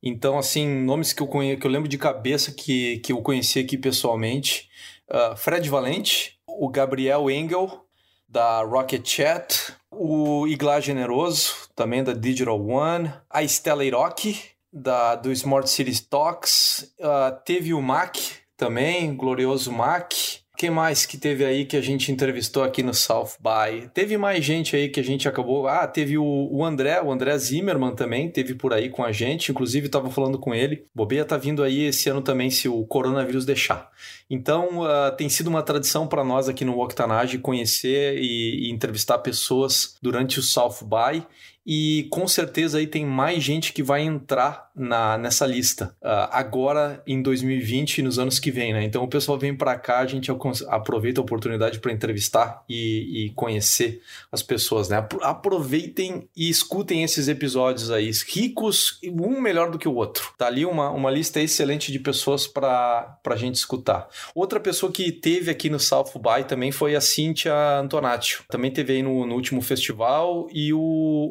Então, 0.02 0.38
assim, 0.38 0.68
nomes 0.68 1.12
que 1.12 1.22
eu, 1.22 1.26
conhe... 1.26 1.56
que 1.56 1.66
eu 1.66 1.70
lembro 1.70 1.88
de 1.88 1.98
cabeça 1.98 2.52
que, 2.52 2.98
que 2.98 3.10
eu 3.10 3.22
conheci 3.22 3.58
aqui 3.58 3.78
pessoalmente. 3.78 4.68
Uh, 5.10 5.36
Fred 5.36 5.68
Valente, 5.68 6.38
o 6.46 6.68
Gabriel 6.68 7.30
Engel, 7.30 7.85
da 8.28 8.62
Rocket 8.62 9.06
Chat, 9.06 9.74
o 9.90 10.46
Igla 10.46 10.80
Generoso, 10.80 11.68
também 11.74 12.02
da 12.02 12.12
Digital 12.12 12.60
One, 12.60 13.12
a 13.30 13.42
Stella 13.42 13.84
Iroque, 13.84 14.38
da, 14.72 15.14
do 15.14 15.32
Smart 15.32 15.68
Cities 15.70 16.00
Talks, 16.00 16.94
uh, 17.00 17.36
teve 17.44 17.72
o 17.72 17.80
Mac 17.80 18.16
também, 18.56 19.14
glorioso 19.14 19.72
Mac, 19.72 20.12
quem 20.56 20.70
mais 20.70 21.04
que 21.04 21.18
teve 21.18 21.44
aí 21.44 21.64
que 21.64 21.76
a 21.76 21.80
gente 21.80 22.10
entrevistou 22.10 22.62
aqui 22.62 22.82
no 22.82 22.94
South 22.94 23.32
by? 23.38 23.88
Teve 23.92 24.16
mais 24.16 24.44
gente 24.44 24.74
aí 24.74 24.88
que 24.88 24.98
a 24.98 25.04
gente 25.04 25.28
acabou. 25.28 25.68
Ah, 25.68 25.86
teve 25.86 26.16
o, 26.16 26.64
André, 26.64 27.00
o 27.02 27.12
André 27.12 27.36
Zimmerman 27.36 27.94
também, 27.94 28.30
teve 28.30 28.54
por 28.54 28.72
aí 28.72 28.88
com 28.88 29.04
a 29.04 29.12
gente. 29.12 29.52
Inclusive, 29.52 29.86
estava 29.86 30.10
falando 30.10 30.38
com 30.38 30.54
ele. 30.54 30.86
Bobeia 30.94 31.24
tá 31.24 31.36
vindo 31.36 31.62
aí 31.62 31.84
esse 31.84 32.08
ano 32.08 32.22
também, 32.22 32.50
se 32.50 32.68
o 32.68 32.84
coronavírus 32.84 33.44
deixar. 33.44 33.90
Então, 34.30 34.80
uh, 34.80 35.14
tem 35.16 35.28
sido 35.28 35.48
uma 35.48 35.62
tradição 35.62 36.08
para 36.08 36.24
nós 36.24 36.48
aqui 36.48 36.64
no 36.64 36.80
Octanage 36.80 37.38
conhecer 37.38 38.18
e, 38.18 38.66
e 38.66 38.70
entrevistar 38.72 39.18
pessoas 39.18 39.96
durante 40.00 40.38
o 40.38 40.42
South 40.42 40.78
by 40.82 41.24
e 41.66 42.06
com 42.10 42.28
certeza 42.28 42.78
aí 42.78 42.86
tem 42.86 43.04
mais 43.04 43.42
gente 43.42 43.72
que 43.72 43.82
vai 43.82 44.02
entrar 44.02 44.70
na, 44.76 45.16
nessa 45.16 45.46
lista 45.46 45.96
uh, 46.02 46.28
agora 46.30 47.02
em 47.06 47.22
2020 47.22 47.98
e 47.98 48.02
nos 48.02 48.18
anos 48.18 48.38
que 48.38 48.50
vem, 48.50 48.74
né? 48.74 48.84
Então 48.84 49.02
o 49.02 49.08
pessoal 49.08 49.38
vem 49.38 49.56
para 49.56 49.76
cá, 49.78 50.00
a 50.00 50.06
gente 50.06 50.30
aproveita 50.68 51.20
a 51.20 51.24
oportunidade 51.24 51.80
para 51.80 51.92
entrevistar 51.92 52.62
e, 52.68 53.26
e, 53.26 53.30
conhecer 53.30 54.02
as 54.30 54.42
pessoas, 54.42 54.90
né? 54.90 55.04
Aproveitem 55.22 56.28
e 56.36 56.50
escutem 56.50 57.02
esses 57.02 57.26
episódios 57.26 57.90
aí, 57.90 58.10
ricos, 58.28 59.00
um 59.02 59.40
melhor 59.40 59.70
do 59.70 59.78
que 59.78 59.88
o 59.88 59.94
outro. 59.94 60.32
Tá 60.36 60.46
ali 60.46 60.66
uma, 60.66 60.90
uma 60.90 61.10
lista 61.10 61.40
excelente 61.40 61.90
de 61.90 61.98
pessoas 61.98 62.46
para 62.46 63.18
a 63.24 63.36
gente 63.36 63.54
escutar. 63.54 64.08
Outra 64.34 64.60
pessoa 64.60 64.92
que 64.92 65.10
teve 65.10 65.50
aqui 65.50 65.70
no 65.70 65.80
South 65.80 66.12
by 66.14 66.44
também 66.46 66.70
foi 66.70 66.94
a 66.94 67.00
Cíntia 67.00 67.54
Antonaccio. 67.80 68.44
Também 68.48 68.70
teve 68.70 68.92
aí 68.92 69.02
no, 69.02 69.26
no 69.26 69.34
último 69.34 69.62
festival 69.62 70.48
e 70.52 70.72
o, 70.72 70.78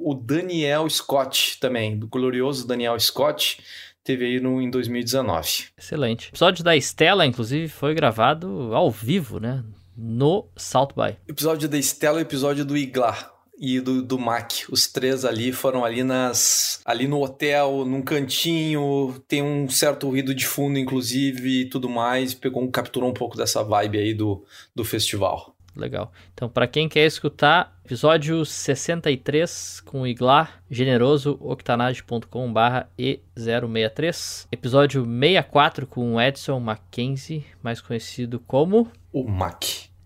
o 0.04 0.25
Daniel 0.26 0.90
Scott 0.90 1.60
também, 1.60 2.00
do 2.00 2.08
glorioso 2.08 2.66
Daniel 2.66 3.00
Scott, 3.00 3.60
teve 4.04 4.26
aí 4.26 4.40
no, 4.40 4.60
em 4.60 4.72
2019. 4.72 5.66
Excelente. 5.78 6.30
O 6.30 6.32
episódio 6.32 6.64
da 6.64 6.76
Estela, 6.76 7.28
inclusive, 7.28 7.68
foi 7.68 7.94
gravado 7.94 8.74
ao 8.74 8.90
vivo, 8.90 9.40
né? 9.40 9.64
No 9.96 10.48
South 10.58 10.90
by. 10.96 11.16
Episódio 11.28 11.70
da 11.70 11.78
Estela 11.78 12.18
e 12.18 12.24
episódio 12.24 12.66
do 12.66 12.76
Iglar 12.76 13.36
e 13.60 13.80
do, 13.80 14.02
do 14.02 14.18
Mac. 14.18 14.52
Os 14.70 14.88
três 14.88 15.24
ali 15.26 15.52
foram 15.52 15.86
ali 15.86 16.04
nas 16.04 16.82
ali 16.84 17.08
no 17.08 17.22
hotel, 17.22 17.86
num 17.86 18.02
cantinho, 18.02 19.24
tem 19.28 19.44
um 19.44 19.70
certo 19.70 20.08
ruído 20.08 20.34
de 20.34 20.48
fundo, 20.48 20.80
inclusive, 20.80 21.62
e 21.62 21.66
tudo 21.70 21.88
mais. 21.88 22.34
Pegou, 22.34 22.68
capturou 22.72 23.10
um 23.10 23.14
pouco 23.14 23.38
dessa 23.38 23.64
vibe 23.64 24.00
aí 24.00 24.14
do, 24.14 24.44
do 24.74 24.84
festival. 24.84 25.55
Legal. 25.76 26.12
Então, 26.34 26.48
para 26.48 26.68
quem 26.68 26.88
quer 26.88 27.06
escutar, 27.06 27.78
episódio 27.84 28.46
63 28.46 29.82
com 29.82 30.02
o 30.02 30.08
Iglar, 30.08 30.62
generoso, 30.70 31.38
octanage.com.br 31.42 32.88
E063. 32.98 34.48
Episódio 34.52 35.04
64 35.04 35.86
com 35.86 36.16
o 36.16 36.22
Edson 36.22 36.60
Mackenzie, 36.60 37.46
mais 37.62 37.82
conhecido 37.82 38.40
como... 38.40 38.90
O 39.12 39.28
Mac. 39.28 39.64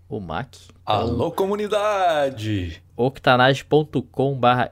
O 0.08 0.20
Mac. 0.20 0.56
Então, 0.56 0.96
Alô, 0.96 1.32
comunidade! 1.32 2.82
octanage.com.br 3.00 4.04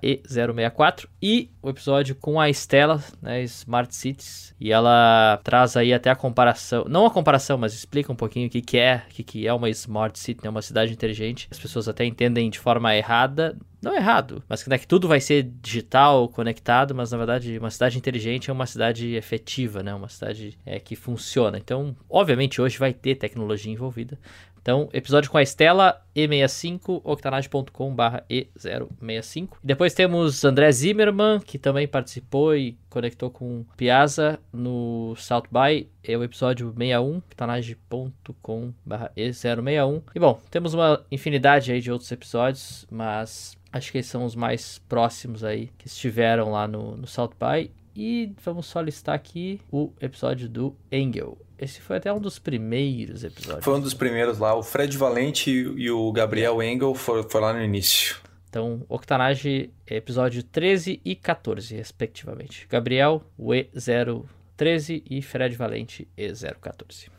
E064 0.03 1.07
e 1.21 1.49
o 1.61 1.69
episódio 1.69 2.13
com 2.13 2.39
a 2.41 2.49
Estela, 2.49 3.01
né, 3.21 3.41
Smart 3.43 3.95
Cities, 3.95 4.53
e 4.59 4.69
ela 4.71 5.39
traz 5.45 5.77
aí 5.77 5.93
até 5.93 6.09
a 6.09 6.15
comparação, 6.15 6.85
não 6.89 7.05
a 7.05 7.11
comparação, 7.11 7.57
mas 7.57 7.73
explica 7.73 8.11
um 8.11 8.15
pouquinho 8.15 8.47
o 8.47 8.49
que, 8.49 8.61
que 8.61 8.77
é, 8.77 9.03
o 9.09 9.13
que, 9.13 9.23
que 9.23 9.47
é 9.47 9.53
uma 9.53 9.69
Smart 9.69 10.19
City, 10.19 10.43
né, 10.43 10.49
uma 10.49 10.61
cidade 10.61 10.91
inteligente. 10.91 11.47
As 11.49 11.57
pessoas 11.57 11.87
até 11.87 12.03
entendem 12.03 12.49
de 12.49 12.59
forma 12.59 12.93
errada, 12.93 13.57
não 13.81 13.95
errado, 13.95 14.43
mas 14.49 14.63
que, 14.63 14.69
né, 14.69 14.77
que 14.77 14.87
tudo 14.87 15.07
vai 15.07 15.21
ser 15.21 15.43
digital, 15.61 16.27
conectado, 16.27 16.93
mas 16.93 17.11
na 17.11 17.17
verdade 17.17 17.57
uma 17.57 17.69
cidade 17.69 17.97
inteligente 17.97 18.49
é 18.49 18.53
uma 18.53 18.65
cidade 18.65 19.15
efetiva, 19.15 19.81
né, 19.83 19.93
uma 19.93 20.09
cidade 20.09 20.57
é, 20.65 20.79
que 20.79 20.95
funciona. 20.95 21.57
Então, 21.57 21.95
obviamente 22.09 22.61
hoje 22.61 22.77
vai 22.77 22.93
ter 22.93 23.15
tecnologia 23.15 23.71
envolvida, 23.71 24.19
então, 24.61 24.89
episódio 24.93 25.29
com 25.29 25.37
a 25.37 25.41
Estela, 25.41 26.01
E65, 26.15 27.01
octanage.com.br 27.03 28.21
E065. 28.29 29.57
Depois 29.63 29.93
temos 29.93 30.43
André 30.43 30.71
Zimmermann, 30.71 31.39
que 31.39 31.57
também 31.57 31.87
participou 31.87 32.55
e 32.55 32.77
conectou 32.89 33.29
com 33.29 33.63
Piazza 33.75 34.39
no 34.51 35.13
South 35.17 35.45
By, 35.51 35.87
é 36.03 36.17
o 36.17 36.23
episódio 36.23 36.73
61, 36.77 37.17
octanage.com.br 37.17 38.95
E061. 39.15 40.01
E 40.15 40.19
bom, 40.19 40.39
temos 40.49 40.73
uma 40.73 41.01
infinidade 41.11 41.71
aí 41.71 41.79
de 41.79 41.91
outros 41.91 42.11
episódios, 42.11 42.85
mas 42.89 43.57
acho 43.71 43.91
que 43.91 43.97
esses 43.97 44.11
são 44.11 44.25
os 44.25 44.35
mais 44.35 44.79
próximos 44.89 45.43
aí 45.43 45.69
que 45.77 45.87
estiveram 45.87 46.51
lá 46.51 46.67
no, 46.67 46.97
no 46.97 47.07
South 47.07 47.33
By. 47.39 47.71
E 47.99 48.31
vamos 48.45 48.67
só 48.67 48.79
listar 48.79 49.15
aqui 49.15 49.59
o 49.71 49.91
episódio 49.99 50.47
do 50.47 50.75
Engel. 50.91 51.35
Esse 51.57 51.81
foi 51.81 51.97
até 51.97 52.13
um 52.13 52.19
dos 52.19 52.37
primeiros 52.37 53.23
episódios. 53.23 53.65
Foi 53.65 53.73
um 53.73 53.81
dos 53.81 53.95
primeiros 53.95 54.37
lá. 54.37 54.53
O 54.53 54.61
Fred 54.61 54.95
Valente 54.95 55.49
e 55.49 55.89
o 55.89 56.11
Gabriel 56.11 56.61
Engel 56.61 56.93
foram, 56.93 57.25
lá 57.41 57.53
no 57.53 57.63
início. 57.63 58.17
Então, 58.47 58.85
Octanage, 58.87 59.71
episódio 59.87 60.43
13 60.43 61.01
e 61.03 61.15
14, 61.15 61.75
respectivamente. 61.75 62.67
Gabriel, 62.69 63.23
o 63.35 63.49
E013 63.49 65.01
e 65.09 65.19
Fred 65.23 65.55
Valente, 65.55 66.07
E014. 66.15 67.09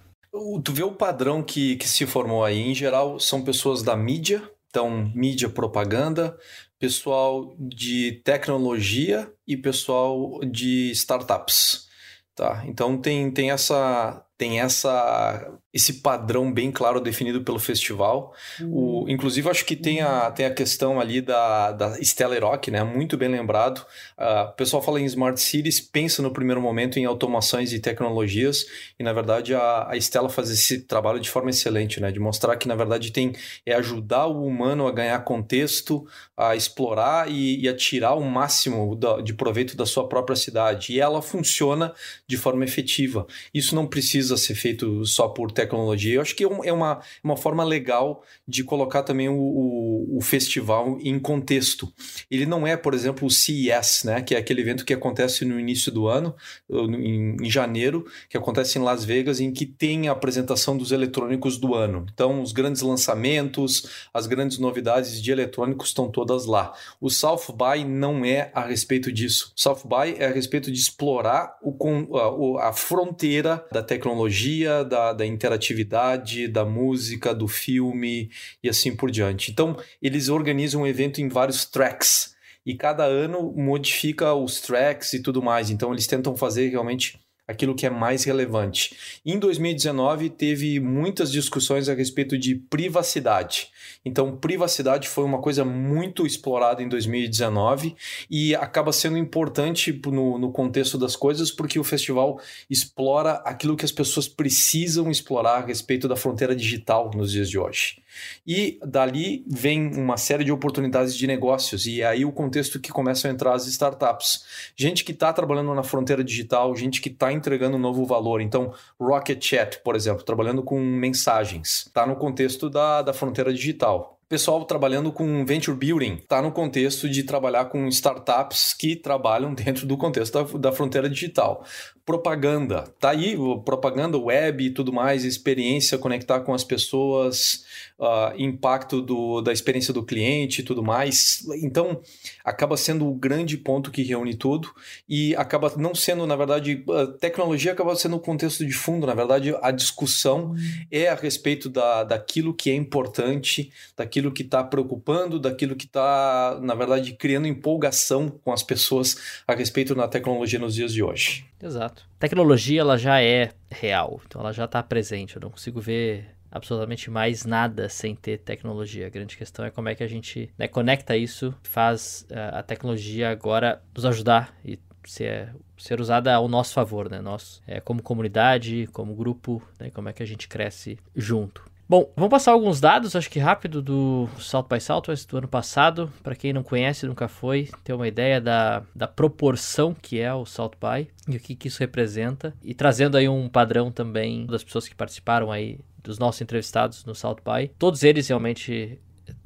Tu 0.62 0.72
vê 0.72 0.84
o 0.84 0.92
padrão 0.92 1.42
que, 1.42 1.74
que 1.74 1.88
se 1.88 2.06
formou 2.06 2.44
aí. 2.44 2.60
Em 2.60 2.74
geral, 2.74 3.18
são 3.18 3.42
pessoas 3.42 3.82
da 3.82 3.96
mídia, 3.96 4.48
então, 4.70 5.10
mídia 5.12 5.48
propaganda, 5.48 6.38
pessoal 6.78 7.54
de 7.58 8.20
tecnologia 8.24 9.32
e 9.46 9.56
pessoal 9.56 10.40
de 10.40 10.90
startups. 10.92 11.88
Tá? 12.34 12.64
Então 12.66 13.00
tem, 13.00 13.30
tem 13.30 13.50
essa 13.50 14.24
tem 14.38 14.60
essa 14.60 15.58
esse 15.78 15.94
padrão 15.94 16.52
bem 16.52 16.72
claro 16.72 17.00
definido 17.00 17.42
pelo 17.42 17.58
festival. 17.58 18.34
O, 18.60 18.64
uhum. 19.02 19.08
inclusive, 19.08 19.48
acho 19.48 19.64
que 19.64 19.76
tem 19.76 20.00
a, 20.00 20.30
tem 20.30 20.44
a 20.44 20.52
questão 20.52 21.00
ali 21.00 21.20
da, 21.20 21.70
da 21.70 22.02
Stella 22.02 22.38
Rock, 22.40 22.68
né? 22.70 22.82
Muito 22.82 23.16
bem 23.16 23.28
lembrado. 23.28 23.78
Uh, 24.18 24.48
o 24.48 24.52
pessoal 24.54 24.82
fala 24.82 25.00
em 25.00 25.04
Smart 25.04 25.40
Cities, 25.40 25.80
pensa 25.80 26.20
no 26.20 26.32
primeiro 26.32 26.60
momento 26.60 26.98
em 26.98 27.04
automações 27.04 27.72
e 27.72 27.78
tecnologias, 27.78 28.66
e 28.98 29.04
na 29.04 29.12
verdade 29.12 29.54
a, 29.54 29.88
a 29.88 29.96
Stella 29.96 30.28
faz 30.28 30.50
esse 30.50 30.80
trabalho 30.80 31.20
de 31.20 31.30
forma 31.30 31.50
excelente, 31.50 32.00
né? 32.00 32.10
De 32.10 32.18
mostrar 32.18 32.56
que 32.56 32.66
na 32.66 32.74
verdade 32.74 33.12
tem 33.12 33.32
é 33.64 33.74
ajudar 33.74 34.26
o 34.26 34.44
humano 34.44 34.86
a 34.88 34.92
ganhar 34.92 35.18
contexto, 35.20 36.04
a 36.36 36.56
explorar 36.56 37.30
e, 37.30 37.60
e 37.60 37.68
a 37.68 37.76
tirar 37.76 38.14
o 38.14 38.24
máximo 38.24 38.96
da, 38.96 39.20
de 39.20 39.32
proveito 39.32 39.76
da 39.76 39.86
sua 39.86 40.08
própria 40.08 40.34
cidade. 40.34 40.92
E 40.92 41.00
ela 41.00 41.22
funciona 41.22 41.94
de 42.26 42.36
forma 42.36 42.64
efetiva. 42.64 43.26
Isso 43.54 43.76
não 43.76 43.86
precisa 43.86 44.36
ser 44.36 44.56
feito 44.56 45.06
só 45.06 45.28
por 45.28 45.52
tecnologia. 45.52 45.67
Eu 46.16 46.22
acho 46.22 46.34
que 46.34 46.44
é, 46.44 46.48
é 46.64 46.72
uma, 46.72 47.00
uma 47.22 47.36
forma 47.36 47.64
legal 47.64 48.22
de 48.46 48.64
colocar 48.64 49.02
também 49.02 49.28
o, 49.28 49.34
o, 49.34 50.18
o, 50.18 50.20
festival 50.20 50.98
em 51.00 51.18
contexto. 51.18 51.92
Ele 52.30 52.46
não 52.46 52.66
é, 52.66 52.76
por 52.76 52.94
exemplo, 52.94 53.26
o 53.26 53.30
CES, 53.30 54.04
né, 54.04 54.22
que 54.22 54.34
é 54.34 54.38
aquele 54.38 54.60
evento 54.60 54.84
que 54.84 54.94
acontece 54.94 55.44
no 55.44 55.58
início 55.58 55.92
do 55.92 56.08
ano, 56.08 56.34
em, 56.70 57.36
em 57.42 57.50
janeiro, 57.50 58.06
que 58.28 58.36
acontece 58.36 58.78
em 58.78 58.82
Las 58.82 59.04
Vegas, 59.04 59.40
em 59.40 59.52
que 59.52 59.66
tem 59.66 60.08
a 60.08 60.12
apresentação 60.12 60.76
dos 60.76 60.92
eletrônicos 60.92 61.58
do 61.58 61.74
ano. 61.74 62.06
Então, 62.12 62.42
os 62.42 62.52
grandes 62.52 62.82
lançamentos, 62.82 64.08
as 64.12 64.26
grandes 64.26 64.58
novidades 64.58 65.20
de 65.22 65.30
eletrônicos 65.30 65.88
estão 65.88 66.10
todas 66.10 66.46
lá. 66.46 66.72
O 67.00 67.10
South 67.10 67.52
By 67.52 67.84
não 67.84 68.24
é 68.24 68.50
a 68.54 68.64
respeito 68.64 69.12
disso. 69.12 69.52
O 69.56 69.60
South 69.60 69.82
By 69.84 70.16
é 70.18 70.26
a 70.26 70.32
respeito 70.32 70.70
de 70.70 70.78
explorar 70.78 71.56
o, 71.62 72.16
a, 72.16 72.68
a 72.68 72.72
fronteira 72.72 73.64
da 73.72 73.82
tecnologia, 73.82 74.84
da, 74.84 75.12
da 75.12 75.26
interatividade 75.26 75.47
interatividade 75.48 76.46
da 76.46 76.64
música, 76.64 77.34
do 77.34 77.48
filme 77.48 78.30
e 78.62 78.68
assim 78.68 78.94
por 78.94 79.10
diante. 79.10 79.50
Então, 79.50 79.76
eles 80.00 80.28
organizam 80.28 80.82
um 80.82 80.86
evento 80.86 81.20
em 81.20 81.28
vários 81.28 81.64
tracks 81.64 82.34
e 82.64 82.74
cada 82.74 83.04
ano 83.04 83.52
modifica 83.56 84.34
os 84.34 84.60
tracks 84.60 85.14
e 85.14 85.22
tudo 85.22 85.42
mais. 85.42 85.70
Então, 85.70 85.92
eles 85.92 86.06
tentam 86.06 86.36
fazer 86.36 86.68
realmente 86.68 87.18
aquilo 87.46 87.74
que 87.74 87.86
é 87.86 87.90
mais 87.90 88.24
relevante. 88.24 89.20
Em 89.24 89.38
2019, 89.38 90.28
teve 90.28 90.78
muitas 90.78 91.32
discussões 91.32 91.88
a 91.88 91.94
respeito 91.94 92.36
de 92.36 92.54
privacidade. 92.54 93.68
Então, 94.08 94.34
privacidade 94.36 95.06
foi 95.06 95.24
uma 95.24 95.38
coisa 95.38 95.64
muito 95.64 96.26
explorada 96.26 96.82
em 96.82 96.88
2019 96.88 97.94
e 98.30 98.54
acaba 98.54 98.92
sendo 98.92 99.18
importante 99.18 99.92
no, 100.06 100.38
no 100.38 100.50
contexto 100.50 100.96
das 100.96 101.14
coisas 101.14 101.50
porque 101.50 101.78
o 101.78 101.84
festival 101.84 102.40
explora 102.70 103.34
aquilo 103.44 103.76
que 103.76 103.84
as 103.84 103.92
pessoas 103.92 104.26
precisam 104.26 105.10
explorar 105.10 105.62
a 105.62 105.66
respeito 105.66 106.08
da 106.08 106.16
fronteira 106.16 106.56
digital 106.56 107.10
nos 107.14 107.32
dias 107.32 107.50
de 107.50 107.58
hoje. 107.58 108.02
E 108.46 108.78
dali 108.84 109.44
vem 109.46 109.94
uma 109.94 110.16
série 110.16 110.44
de 110.44 110.52
oportunidades 110.52 111.16
de 111.16 111.26
negócios, 111.26 111.86
e 111.86 112.00
é 112.00 112.06
aí 112.06 112.24
o 112.24 112.32
contexto 112.32 112.80
que 112.80 112.90
começam 112.90 113.30
a 113.30 113.34
entrar 113.34 113.54
as 113.54 113.66
startups. 113.66 114.44
Gente 114.76 115.04
que 115.04 115.12
está 115.12 115.32
trabalhando 115.32 115.74
na 115.74 115.82
fronteira 115.82 116.24
digital, 116.24 116.74
gente 116.74 117.00
que 117.00 117.08
está 117.08 117.32
entregando 117.32 117.78
novo 117.78 118.04
valor. 118.04 118.40
Então, 118.40 118.72
Rocket 118.98 119.44
Chat, 119.44 119.80
por 119.80 119.94
exemplo, 119.94 120.22
trabalhando 120.22 120.62
com 120.62 120.80
mensagens, 120.80 121.86
está 121.86 122.06
no 122.06 122.16
contexto 122.16 122.70
da, 122.70 123.02
da 123.02 123.12
fronteira 123.12 123.52
digital 123.52 123.97
pessoal 124.28 124.64
trabalhando 124.64 125.10
com 125.10 125.44
venture 125.44 125.76
building 125.76 126.14
está 126.14 126.42
no 126.42 126.52
contexto 126.52 127.08
de 127.08 127.22
trabalhar 127.22 127.66
com 127.66 127.88
startups 127.88 128.74
que 128.74 128.94
trabalham 128.94 129.54
dentro 129.54 129.86
do 129.86 129.96
contexto 129.96 130.32
da, 130.32 130.58
da 130.58 130.72
fronteira 130.72 131.08
digital. 131.08 131.64
Propaganda, 132.08 132.84
tá 132.98 133.10
aí, 133.10 133.36
propaganda 133.66 134.16
web 134.16 134.64
e 134.64 134.70
tudo 134.70 134.90
mais, 134.90 135.26
experiência, 135.26 135.98
conectar 135.98 136.40
com 136.40 136.54
as 136.54 136.64
pessoas, 136.64 137.66
uh, 137.98 138.32
impacto 138.38 139.02
do, 139.02 139.42
da 139.42 139.52
experiência 139.52 139.92
do 139.92 140.02
cliente 140.02 140.62
e 140.62 140.64
tudo 140.64 140.82
mais. 140.82 141.46
Então, 141.62 142.00
acaba 142.42 142.78
sendo 142.78 143.06
o 143.06 143.14
grande 143.14 143.58
ponto 143.58 143.90
que 143.90 144.02
reúne 144.02 144.34
tudo 144.34 144.70
e 145.06 145.36
acaba 145.36 145.70
não 145.76 145.94
sendo, 145.94 146.26
na 146.26 146.34
verdade, 146.34 146.82
a 146.88 147.08
tecnologia 147.08 147.72
acaba 147.72 147.94
sendo 147.94 148.16
o 148.16 148.20
contexto 148.20 148.64
de 148.64 148.72
fundo. 148.72 149.06
Na 149.06 149.12
verdade, 149.12 149.54
a 149.60 149.70
discussão 149.70 150.54
é 150.90 151.10
a 151.10 151.14
respeito 151.14 151.68
da, 151.68 152.04
daquilo 152.04 152.54
que 152.54 152.70
é 152.70 152.74
importante, 152.74 153.70
daquilo 153.94 154.32
que 154.32 154.40
está 154.40 154.64
preocupando, 154.64 155.38
daquilo 155.38 155.76
que 155.76 155.84
está, 155.84 156.58
na 156.62 156.74
verdade, 156.74 157.12
criando 157.12 157.46
empolgação 157.46 158.30
com 158.30 158.50
as 158.50 158.62
pessoas 158.62 159.42
a 159.46 159.54
respeito 159.54 159.94
da 159.94 160.08
tecnologia 160.08 160.58
nos 160.58 160.74
dias 160.74 160.94
de 160.94 161.02
hoje. 161.02 161.47
Exato. 161.62 162.08
Tecnologia 162.18 162.80
ela 162.80 162.96
já 162.96 163.22
é 163.22 163.50
real, 163.70 164.20
então 164.26 164.40
ela 164.40 164.52
já 164.52 164.64
está 164.64 164.82
presente. 164.82 165.36
Eu 165.36 165.42
não 165.42 165.50
consigo 165.50 165.80
ver 165.80 166.34
absolutamente 166.50 167.10
mais 167.10 167.44
nada 167.44 167.88
sem 167.88 168.14
ter 168.14 168.38
tecnologia. 168.38 169.06
A 169.06 169.10
grande 169.10 169.36
questão 169.36 169.64
é 169.64 169.70
como 169.70 169.88
é 169.88 169.94
que 169.94 170.02
a 170.02 170.08
gente 170.08 170.50
né, 170.56 170.68
conecta 170.68 171.16
isso, 171.16 171.54
faz 171.62 172.26
uh, 172.30 172.56
a 172.56 172.62
tecnologia 172.62 173.30
agora 173.30 173.82
nos 173.94 174.04
ajudar 174.04 174.56
e 174.64 174.78
ser, 175.04 175.54
ser 175.76 176.00
usada 176.00 176.34
ao 176.34 176.48
nosso 176.48 176.74
favor, 176.74 177.10
né? 177.10 177.20
Nós, 177.20 177.62
é, 177.66 177.80
como 177.80 178.02
comunidade, 178.02 178.88
como 178.92 179.14
grupo, 179.14 179.62
né? 179.78 179.90
como 179.90 180.08
é 180.08 180.12
que 180.12 180.22
a 180.22 180.26
gente 180.26 180.48
cresce 180.48 180.98
junto. 181.14 181.64
Bom, 181.88 182.12
vamos 182.14 182.28
passar 182.28 182.52
alguns 182.52 182.80
dados, 182.80 183.16
acho 183.16 183.30
que 183.30 183.38
rápido, 183.38 183.80
do 183.80 184.28
South 184.38 184.66
by 184.70 184.78
Southwest 184.78 185.26
do 185.26 185.38
ano 185.38 185.48
passado. 185.48 186.12
Para 186.22 186.36
quem 186.36 186.52
não 186.52 186.62
conhece, 186.62 187.06
nunca 187.06 187.28
foi, 187.28 187.70
ter 187.82 187.94
uma 187.94 188.06
ideia 188.06 188.38
da, 188.38 188.82
da 188.94 189.08
proporção 189.08 189.94
que 189.94 190.20
é 190.20 190.30
o 190.34 190.44
South 190.44 190.72
by 190.72 191.08
e 191.26 191.38
o 191.38 191.40
que, 191.40 191.54
que 191.54 191.68
isso 191.68 191.80
representa. 191.80 192.54
E 192.62 192.74
trazendo 192.74 193.16
aí 193.16 193.26
um 193.26 193.48
padrão 193.48 193.90
também 193.90 194.44
das 194.44 194.62
pessoas 194.62 194.86
que 194.86 194.94
participaram 194.94 195.50
aí, 195.50 195.80
dos 196.04 196.18
nossos 196.18 196.42
entrevistados 196.42 197.06
no 197.06 197.14
South 197.14 197.38
by. 197.42 197.68
Todos 197.78 198.02
eles 198.02 198.28
realmente 198.28 199.00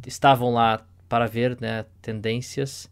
estavam 0.05 0.53
lá 0.53 0.85
para 1.09 1.27
ver 1.27 1.57
né, 1.61 1.85
tendências, 2.01 2.91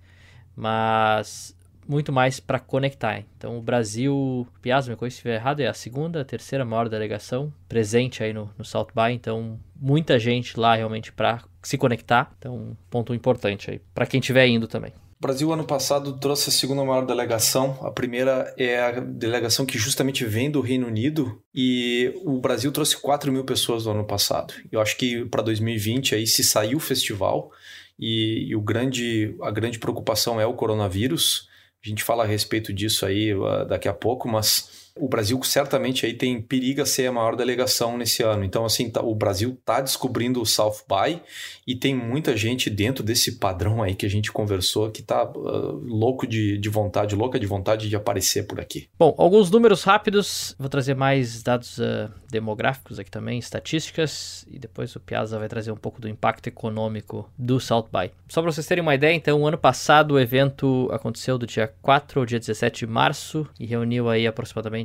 mas 0.54 1.56
muito 1.90 2.12
mais 2.12 2.38
para 2.38 2.60
conectar. 2.60 3.24
Então, 3.36 3.58
o 3.58 3.60
Brasil, 3.60 4.46
Piazza, 4.62 4.88
me 4.88 4.96
corrija 4.96 5.14
se 5.14 5.18
estiver 5.18 5.34
errado, 5.34 5.58
é 5.58 5.66
a 5.66 5.74
segunda, 5.74 6.20
a 6.20 6.24
terceira 6.24 6.64
maior 6.64 6.88
delegação 6.88 7.52
presente 7.68 8.22
aí 8.22 8.32
no, 8.32 8.48
no 8.56 8.64
South 8.64 8.88
By. 8.94 9.12
Então, 9.12 9.58
muita 9.74 10.16
gente 10.16 10.58
lá 10.58 10.76
realmente 10.76 11.10
para 11.10 11.42
se 11.60 11.76
conectar. 11.76 12.32
Então, 12.38 12.76
ponto 12.88 13.12
importante 13.12 13.72
aí 13.72 13.80
para 13.92 14.06
quem 14.06 14.20
estiver 14.20 14.46
indo 14.46 14.68
também. 14.68 14.92
O 15.18 15.26
Brasil, 15.26 15.52
ano 15.52 15.64
passado, 15.64 16.16
trouxe 16.18 16.48
a 16.48 16.52
segunda 16.52 16.84
maior 16.84 17.04
delegação. 17.04 17.76
A 17.82 17.90
primeira 17.90 18.54
é 18.56 18.80
a 18.80 19.00
delegação 19.00 19.66
que 19.66 19.76
justamente 19.76 20.24
vem 20.24 20.48
do 20.48 20.60
Reino 20.60 20.86
Unido. 20.86 21.42
E 21.52 22.14
o 22.24 22.40
Brasil 22.40 22.70
trouxe 22.70 22.96
4 22.96 23.32
mil 23.32 23.44
pessoas 23.44 23.84
no 23.84 23.90
ano 23.90 24.04
passado. 24.04 24.54
Eu 24.70 24.80
acho 24.80 24.96
que 24.96 25.24
para 25.24 25.42
2020, 25.42 26.14
aí, 26.14 26.26
se 26.26 26.44
sair 26.44 26.76
o 26.76 26.80
festival, 26.80 27.50
e, 27.98 28.46
e, 28.48 28.56
o 28.56 28.62
grande, 28.62 29.36
a 29.42 29.50
grande 29.50 29.78
preocupação 29.78 30.40
é 30.40 30.46
o 30.46 30.54
coronavírus, 30.54 31.49
a 31.84 31.88
gente 31.88 32.04
fala 32.04 32.24
a 32.24 32.26
respeito 32.26 32.72
disso 32.72 33.06
aí 33.06 33.34
uh, 33.34 33.64
daqui 33.66 33.88
a 33.88 33.94
pouco, 33.94 34.28
mas 34.28 34.89
o 35.00 35.08
Brasil 35.08 35.40
certamente 35.42 36.04
aí 36.04 36.14
tem 36.14 36.40
periga 36.40 36.84
ser 36.84 37.06
a 37.06 37.12
maior 37.12 37.34
delegação 37.34 37.96
nesse 37.96 38.22
ano. 38.22 38.44
Então, 38.44 38.64
assim, 38.64 38.90
tá, 38.90 39.02
o 39.02 39.14
Brasil 39.14 39.56
está 39.58 39.80
descobrindo 39.80 40.40
o 40.40 40.46
South 40.46 40.84
By 40.88 41.20
e 41.66 41.74
tem 41.74 41.94
muita 41.94 42.36
gente 42.36 42.68
dentro 42.68 43.02
desse 43.02 43.38
padrão 43.38 43.82
aí 43.82 43.94
que 43.94 44.06
a 44.06 44.10
gente 44.10 44.30
conversou 44.30 44.90
que 44.90 45.00
está 45.00 45.24
uh, 45.24 45.80
louco 45.84 46.26
de, 46.26 46.58
de 46.58 46.68
vontade, 46.68 47.14
louca 47.14 47.38
de 47.38 47.46
vontade 47.46 47.88
de 47.88 47.96
aparecer 47.96 48.46
por 48.46 48.60
aqui. 48.60 48.88
Bom, 48.98 49.14
alguns 49.16 49.50
números 49.50 49.82
rápidos. 49.82 50.54
Vou 50.58 50.68
trazer 50.68 50.94
mais 50.94 51.42
dados 51.42 51.78
uh, 51.78 52.10
demográficos 52.30 52.98
aqui 52.98 53.10
também, 53.10 53.38
estatísticas, 53.38 54.46
e 54.50 54.58
depois 54.58 54.94
o 54.94 55.00
Piazza 55.00 55.38
vai 55.38 55.48
trazer 55.48 55.72
um 55.72 55.76
pouco 55.76 56.00
do 56.00 56.08
impacto 56.08 56.46
econômico 56.46 57.28
do 57.38 57.58
South 57.58 57.88
By. 57.92 58.10
Só 58.28 58.42
para 58.42 58.52
vocês 58.52 58.66
terem 58.66 58.82
uma 58.82 58.94
ideia, 58.94 59.14
então, 59.14 59.40
o 59.40 59.46
ano 59.46 59.58
passado 59.58 60.12
o 60.14 60.20
evento 60.20 60.88
aconteceu 60.92 61.38
do 61.38 61.46
dia 61.46 61.72
4 61.82 62.20
ao 62.20 62.26
dia 62.26 62.38
17 62.38 62.80
de 62.80 62.86
março 62.86 63.46
e 63.58 63.66
reuniu 63.66 64.08
aí 64.08 64.26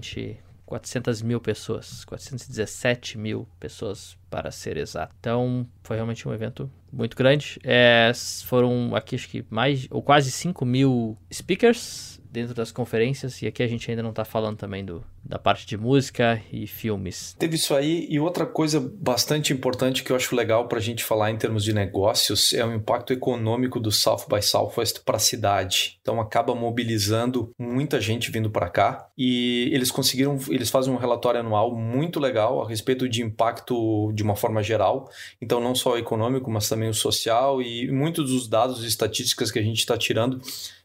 aproximadamente 0.05 0.37
400 0.65 1.21
mil 1.21 1.39
pessoas, 1.39 2.03
417 2.05 3.17
mil 3.17 3.47
pessoas 3.59 4.17
para 4.29 4.49
ser 4.51 4.77
exato. 4.77 5.15
Então, 5.19 5.67
foi 5.83 5.95
realmente 5.95 6.27
um 6.27 6.33
evento 6.33 6.71
muito 6.91 7.15
grande. 7.15 7.59
É, 7.63 8.11
foram 8.45 8.95
aqui, 8.95 9.15
acho 9.15 9.29
que 9.29 9.45
mais, 9.49 9.87
ou 9.91 10.01
quase 10.01 10.31
5 10.31 10.65
mil 10.65 11.17
speakers 11.31 12.19
dentro 12.35 12.53
das 12.53 12.69
conferências, 12.69 13.41
e 13.41 13.47
aqui 13.47 13.63
a 13.63 13.67
gente 13.67 13.89
ainda 13.89 14.03
não 14.03 14.09
está 14.09 14.25
falando 14.25 14.57
também 14.57 14.83
do, 14.83 15.01
da 15.23 15.39
parte 15.39 15.65
de 15.65 15.77
música 15.77 16.41
e 16.51 16.67
filmes. 16.67 17.33
Teve 17.39 17.55
isso 17.55 17.73
aí, 17.73 18.05
e 18.09 18.19
outra 18.19 18.45
coisa 18.45 18.79
bastante 18.79 19.53
importante 19.53 20.03
que 20.03 20.11
eu 20.11 20.17
acho 20.17 20.35
legal 20.35 20.67
para 20.67 20.77
a 20.77 20.81
gente 20.81 21.01
falar 21.01 21.31
em 21.31 21.37
termos 21.37 21.63
de 21.63 21.71
negócios 21.71 22.53
é 22.53 22.65
o 22.65 22.73
impacto 22.73 23.13
econômico 23.13 23.79
do 23.79 23.89
South 23.89 24.25
by 24.29 24.41
Southwest 24.41 24.99
para 25.05 25.15
a 25.15 25.19
cidade. 25.19 25.97
Então 26.01 26.19
acaba 26.19 26.53
mobilizando 26.53 27.51
muita 27.57 28.01
gente 28.01 28.29
vindo 28.29 28.49
para 28.49 28.69
cá 28.69 29.07
e 29.17 29.69
eles 29.71 29.89
conseguiram, 29.89 30.37
eles 30.49 30.69
fazem 30.69 30.93
um 30.93 30.97
relatório 30.97 31.39
anual 31.39 31.73
muito 31.73 32.19
legal 32.19 32.61
a 32.61 32.67
respeito 32.67 33.07
de 33.07 33.23
impacto 33.23 34.11
de 34.13 34.23
uma 34.23 34.35
forma 34.35 34.61
geral. 34.61 35.09
Então 35.41 35.61
não 35.61 35.73
só 35.73 35.93
o 35.93 35.97
econômico, 35.97 36.51
mas 36.51 36.67
também 36.67 36.89
o 36.89 36.93
social 36.93 37.61
e 37.61 37.89
muitos 37.89 38.29
dos 38.29 38.45
dados 38.45 38.83
e 38.83 38.87
estatísticas 38.87 39.51
que 39.51 39.59
a 39.59 39.63
gente 39.63 39.79
está 39.79 39.97
tirando 39.97 40.41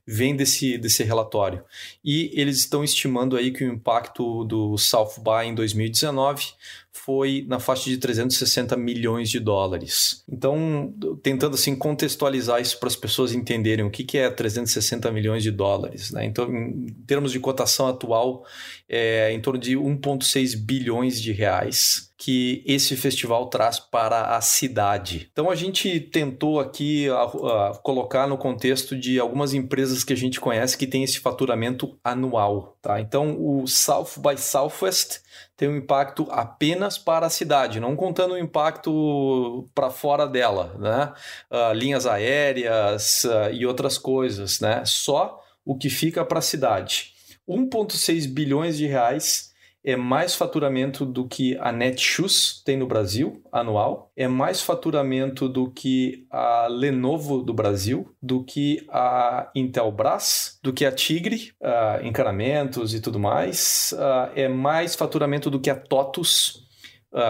vem 0.07 0.37
desse, 0.37 0.79
desse 0.79 1.03
relatório. 1.03 1.65
E 2.05 2.31
eles 2.35 2.59
estão 2.59 2.83
estimando 2.83 3.37
aí 3.37 3.53
que 3.53 3.65
o 3.65 3.73
impacto 3.73 4.45
do 4.45 4.77
South 4.77 5.15
By 5.19 5.47
em 5.47 5.55
2019 5.55 6.55
foi 6.93 7.45
na 7.49 7.59
faixa 7.59 7.89
de 7.89 7.97
360 7.97 8.77
milhões 8.77 9.31
de 9.31 9.39
dólares. 9.39 10.25
Então, 10.29 10.93
tentando 11.23 11.55
assim 11.55 11.77
contextualizar 11.77 12.61
isso 12.61 12.79
para 12.79 12.89
as 12.89 12.97
pessoas 12.97 13.33
entenderem 13.33 13.85
o 13.85 13.91
que, 13.91 14.05
que 14.05 14.19
é 14.19 14.31
360 14.31 15.11
milhões 15.13 15.43
de 15.43 15.51
dólares. 15.51 16.11
Né? 16.11 16.25
Então, 16.25 16.51
em 16.51 16.87
termos 17.07 17.33
de 17.33 17.41
cotação 17.41 17.89
atual, 17.89 18.45
é 18.89 19.33
em 19.33 19.41
torno 19.41 19.59
de 19.59 19.77
1,6 19.77 20.57
bilhões 20.57 21.21
de 21.21 21.33
reais 21.33 22.11
que 22.21 22.63
esse 22.67 22.97
festival 22.97 23.49
traz 23.49 23.81
para 23.81 24.37
a 24.37 24.43
cidade. 24.43 25.31
Então 25.33 25.49
a 25.49 25.55
gente 25.55 25.99
tentou 25.99 26.61
aqui 26.61 27.09
a, 27.09 27.23
a, 27.23 27.81
colocar 27.83 28.27
no 28.27 28.37
contexto 28.37 28.95
de 28.95 29.19
algumas 29.19 29.55
empresas 29.55 30.05
que 30.05 30.13
a 30.13 30.17
gente 30.17 30.39
conhece 30.39 30.77
que 30.77 30.87
tem 30.87 31.03
esse 31.03 31.19
faturamento 31.19 31.99
anual. 32.05 32.77
Tá? 32.83 33.01
Então 33.01 33.37
o 33.41 33.67
South 33.67 34.19
by 34.19 34.37
Southwest 34.37 35.21
tem 35.57 35.69
um 35.69 35.77
impacto 35.77 36.27
apenas 36.31 36.90
para 36.99 37.27
a 37.27 37.31
cidade, 37.31 37.81
não 37.81 37.97
contando 37.97 38.35
o 38.35 38.39
impacto 38.39 39.69
para 39.75 39.91
fora 39.91 40.27
dela, 40.27 40.77
né? 40.79 41.13
Uh, 41.51 41.73
linhas 41.75 42.07
aéreas 42.07 43.25
uh, 43.25 43.53
e 43.53 43.67
outras 43.67 43.99
coisas, 43.99 44.61
né? 44.61 44.83
Só 44.85 45.41
o 45.65 45.77
que 45.77 45.91
fica 45.91 46.25
para 46.25 46.39
a 46.39 46.43
cidade. 46.43 47.13
1,6 47.49 48.29
bilhões 48.29 48.77
de 48.77 48.87
reais 48.87 49.51
é 49.85 49.97
mais 49.97 50.35
faturamento 50.35 51.07
do 51.07 51.27
que 51.27 51.57
a 51.59 51.73
Netshoes 51.73 52.63
tem 52.65 52.77
no 52.77 52.87
Brasil 52.87 53.43
anual, 53.51 54.11
é 54.15 54.29
mais 54.29 54.61
faturamento 54.61 55.49
do 55.49 55.71
que 55.71 56.27
a 56.31 56.67
Lenovo 56.69 57.43
do 57.43 57.55
Brasil, 57.55 58.15
do 58.23 58.45
que 58.45 58.87
a 58.91 59.51
Intelbras, 59.55 60.59
do 60.63 60.73
que 60.73 60.85
a 60.85 60.93
Tigre, 60.93 61.53
uh, 61.61 62.07
encanamentos 62.07 62.95
e 62.95 63.01
tudo 63.01 63.19
mais, 63.19 63.95
uh, 63.97 64.31
é 64.35 64.49
mais 64.49 64.95
faturamento 64.95 65.51
do 65.51 65.61
que 65.61 65.71
a 65.71 65.77
TOTUS 65.77 66.69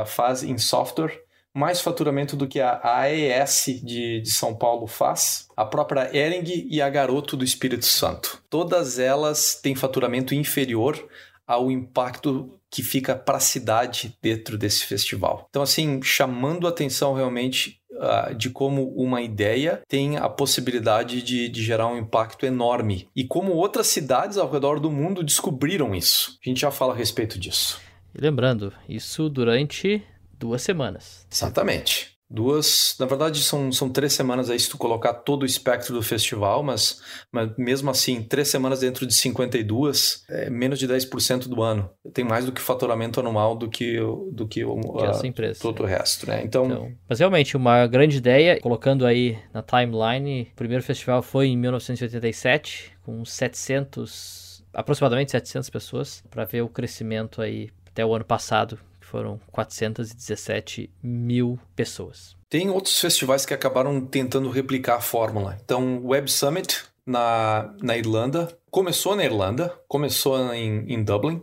faz 0.07 0.43
em 0.43 0.59
software, 0.59 1.23
mais 1.53 1.81
faturamento 1.81 2.37
do 2.37 2.47
que 2.47 2.61
a 2.61 2.81
AES 2.83 3.81
de, 3.83 4.21
de 4.21 4.31
São 4.31 4.55
Paulo 4.55 4.87
faz, 4.87 5.49
a 5.57 5.65
própria 5.65 6.15
Ering 6.17 6.69
e 6.71 6.81
a 6.81 6.89
Garoto 6.89 7.37
do 7.37 7.45
Espírito 7.45 7.85
Santo. 7.85 8.43
Todas 8.49 8.99
elas 8.99 9.57
têm 9.57 9.75
faturamento 9.75 10.35
inferior 10.35 11.09
ao 11.47 11.71
impacto 11.71 12.57
que 12.71 12.83
fica 12.83 13.17
para 13.17 13.39
a 13.39 13.41
cidade 13.41 14.17
dentro 14.23 14.57
desse 14.57 14.85
festival. 14.85 15.47
Então, 15.51 15.63
assim, 15.63 16.01
chamando 16.01 16.69
a 16.69 16.71
atenção 16.71 17.13
realmente 17.13 17.81
uh, 17.91 18.33
de 18.33 18.49
como 18.51 18.89
uma 18.95 19.21
ideia 19.21 19.83
tem 19.89 20.17
a 20.17 20.29
possibilidade 20.29 21.21
de, 21.21 21.49
de, 21.49 21.63
gerar 21.65 21.89
um 21.89 21.99
impacto 21.99 22.47
enorme 22.47 23.09
e 23.17 23.25
como 23.25 23.53
outras 23.53 23.89
cidades 23.89 24.39
ao 24.39 24.49
redor 24.49 24.79
do 24.79 24.91
mundo 24.91 25.25
descobriram 25.25 25.93
isso. 25.93 26.39
A 26.45 26.49
gente 26.49 26.61
já 26.61 26.71
fala 26.71 26.95
a 26.95 26.97
respeito 26.97 27.37
disso. 27.37 27.81
E 28.15 28.21
lembrando, 28.21 28.73
isso 28.89 29.29
durante 29.29 30.03
duas 30.39 30.63
semanas. 30.63 31.27
Exatamente. 31.31 32.11
Duas, 32.33 32.95
na 33.01 33.07
verdade, 33.07 33.43
são, 33.43 33.73
são 33.73 33.91
três 33.91 34.13
semanas 34.13 34.49
aí 34.49 34.61
se 34.61 34.71
tu 34.71 34.79
colocar 34.79 35.13
todo 35.13 35.43
o 35.43 35.47
espectro 35.47 35.93
do 35.93 36.01
festival, 36.01 36.63
mas, 36.63 37.03
mas 37.33 37.51
mesmo 37.59 37.91
assim, 37.91 38.23
três 38.23 38.47
semanas 38.47 38.79
dentro 38.79 39.05
de 39.05 39.13
52 39.13 40.25
é 40.29 40.49
menos 40.49 40.79
de 40.79 40.87
10% 40.87 41.49
do 41.49 41.61
ano. 41.61 41.91
Tem 42.15 42.25
mais 42.25 42.45
do 42.45 42.53
que 42.53 42.61
faturamento 42.61 43.19
anual 43.19 43.57
do 43.57 43.69
que, 43.69 43.97
do 44.31 44.47
que, 44.47 44.65
que 44.65 45.05
essa 45.05 45.27
empresa, 45.27 45.59
todo 45.61 45.83
o 45.83 45.87
resto, 45.87 46.29
né? 46.29 46.41
Então... 46.45 46.67
então... 46.67 46.93
Mas 47.09 47.19
realmente, 47.19 47.57
uma 47.57 47.85
grande 47.89 48.19
ideia, 48.19 48.61
colocando 48.61 49.05
aí 49.05 49.37
na 49.53 49.61
timeline, 49.61 50.49
o 50.53 50.57
primeiro 50.57 50.85
festival 50.85 51.23
foi 51.23 51.49
em 51.49 51.57
1987, 51.57 52.93
com 53.03 53.25
700, 53.25 54.65
aproximadamente 54.73 55.33
700 55.33 55.69
pessoas, 55.69 56.23
para 56.31 56.45
ver 56.45 56.63
o 56.63 56.69
crescimento 56.69 57.43
aí 57.43 57.71
até 58.01 58.07
o 58.07 58.15
ano 58.15 58.25
passado, 58.25 58.79
foram 58.99 59.39
417 59.53 60.91
mil 61.03 61.59
pessoas. 61.77 62.35
Tem 62.49 62.71
outros 62.71 62.99
festivais 62.99 63.45
que 63.45 63.53
acabaram 63.53 64.01
tentando 64.01 64.49
replicar 64.49 64.97
a 64.97 65.01
fórmula. 65.01 65.59
Então, 65.63 65.99
o 65.99 66.09
Web 66.09 66.31
Summit 66.31 66.85
na, 67.05 67.75
na 67.83 67.97
Irlanda 67.97 68.57
começou 68.71 69.15
na 69.15 69.25
Irlanda, 69.25 69.75
começou 69.87 70.55
em, 70.55 70.85
em 70.93 71.03
Dublin 71.03 71.43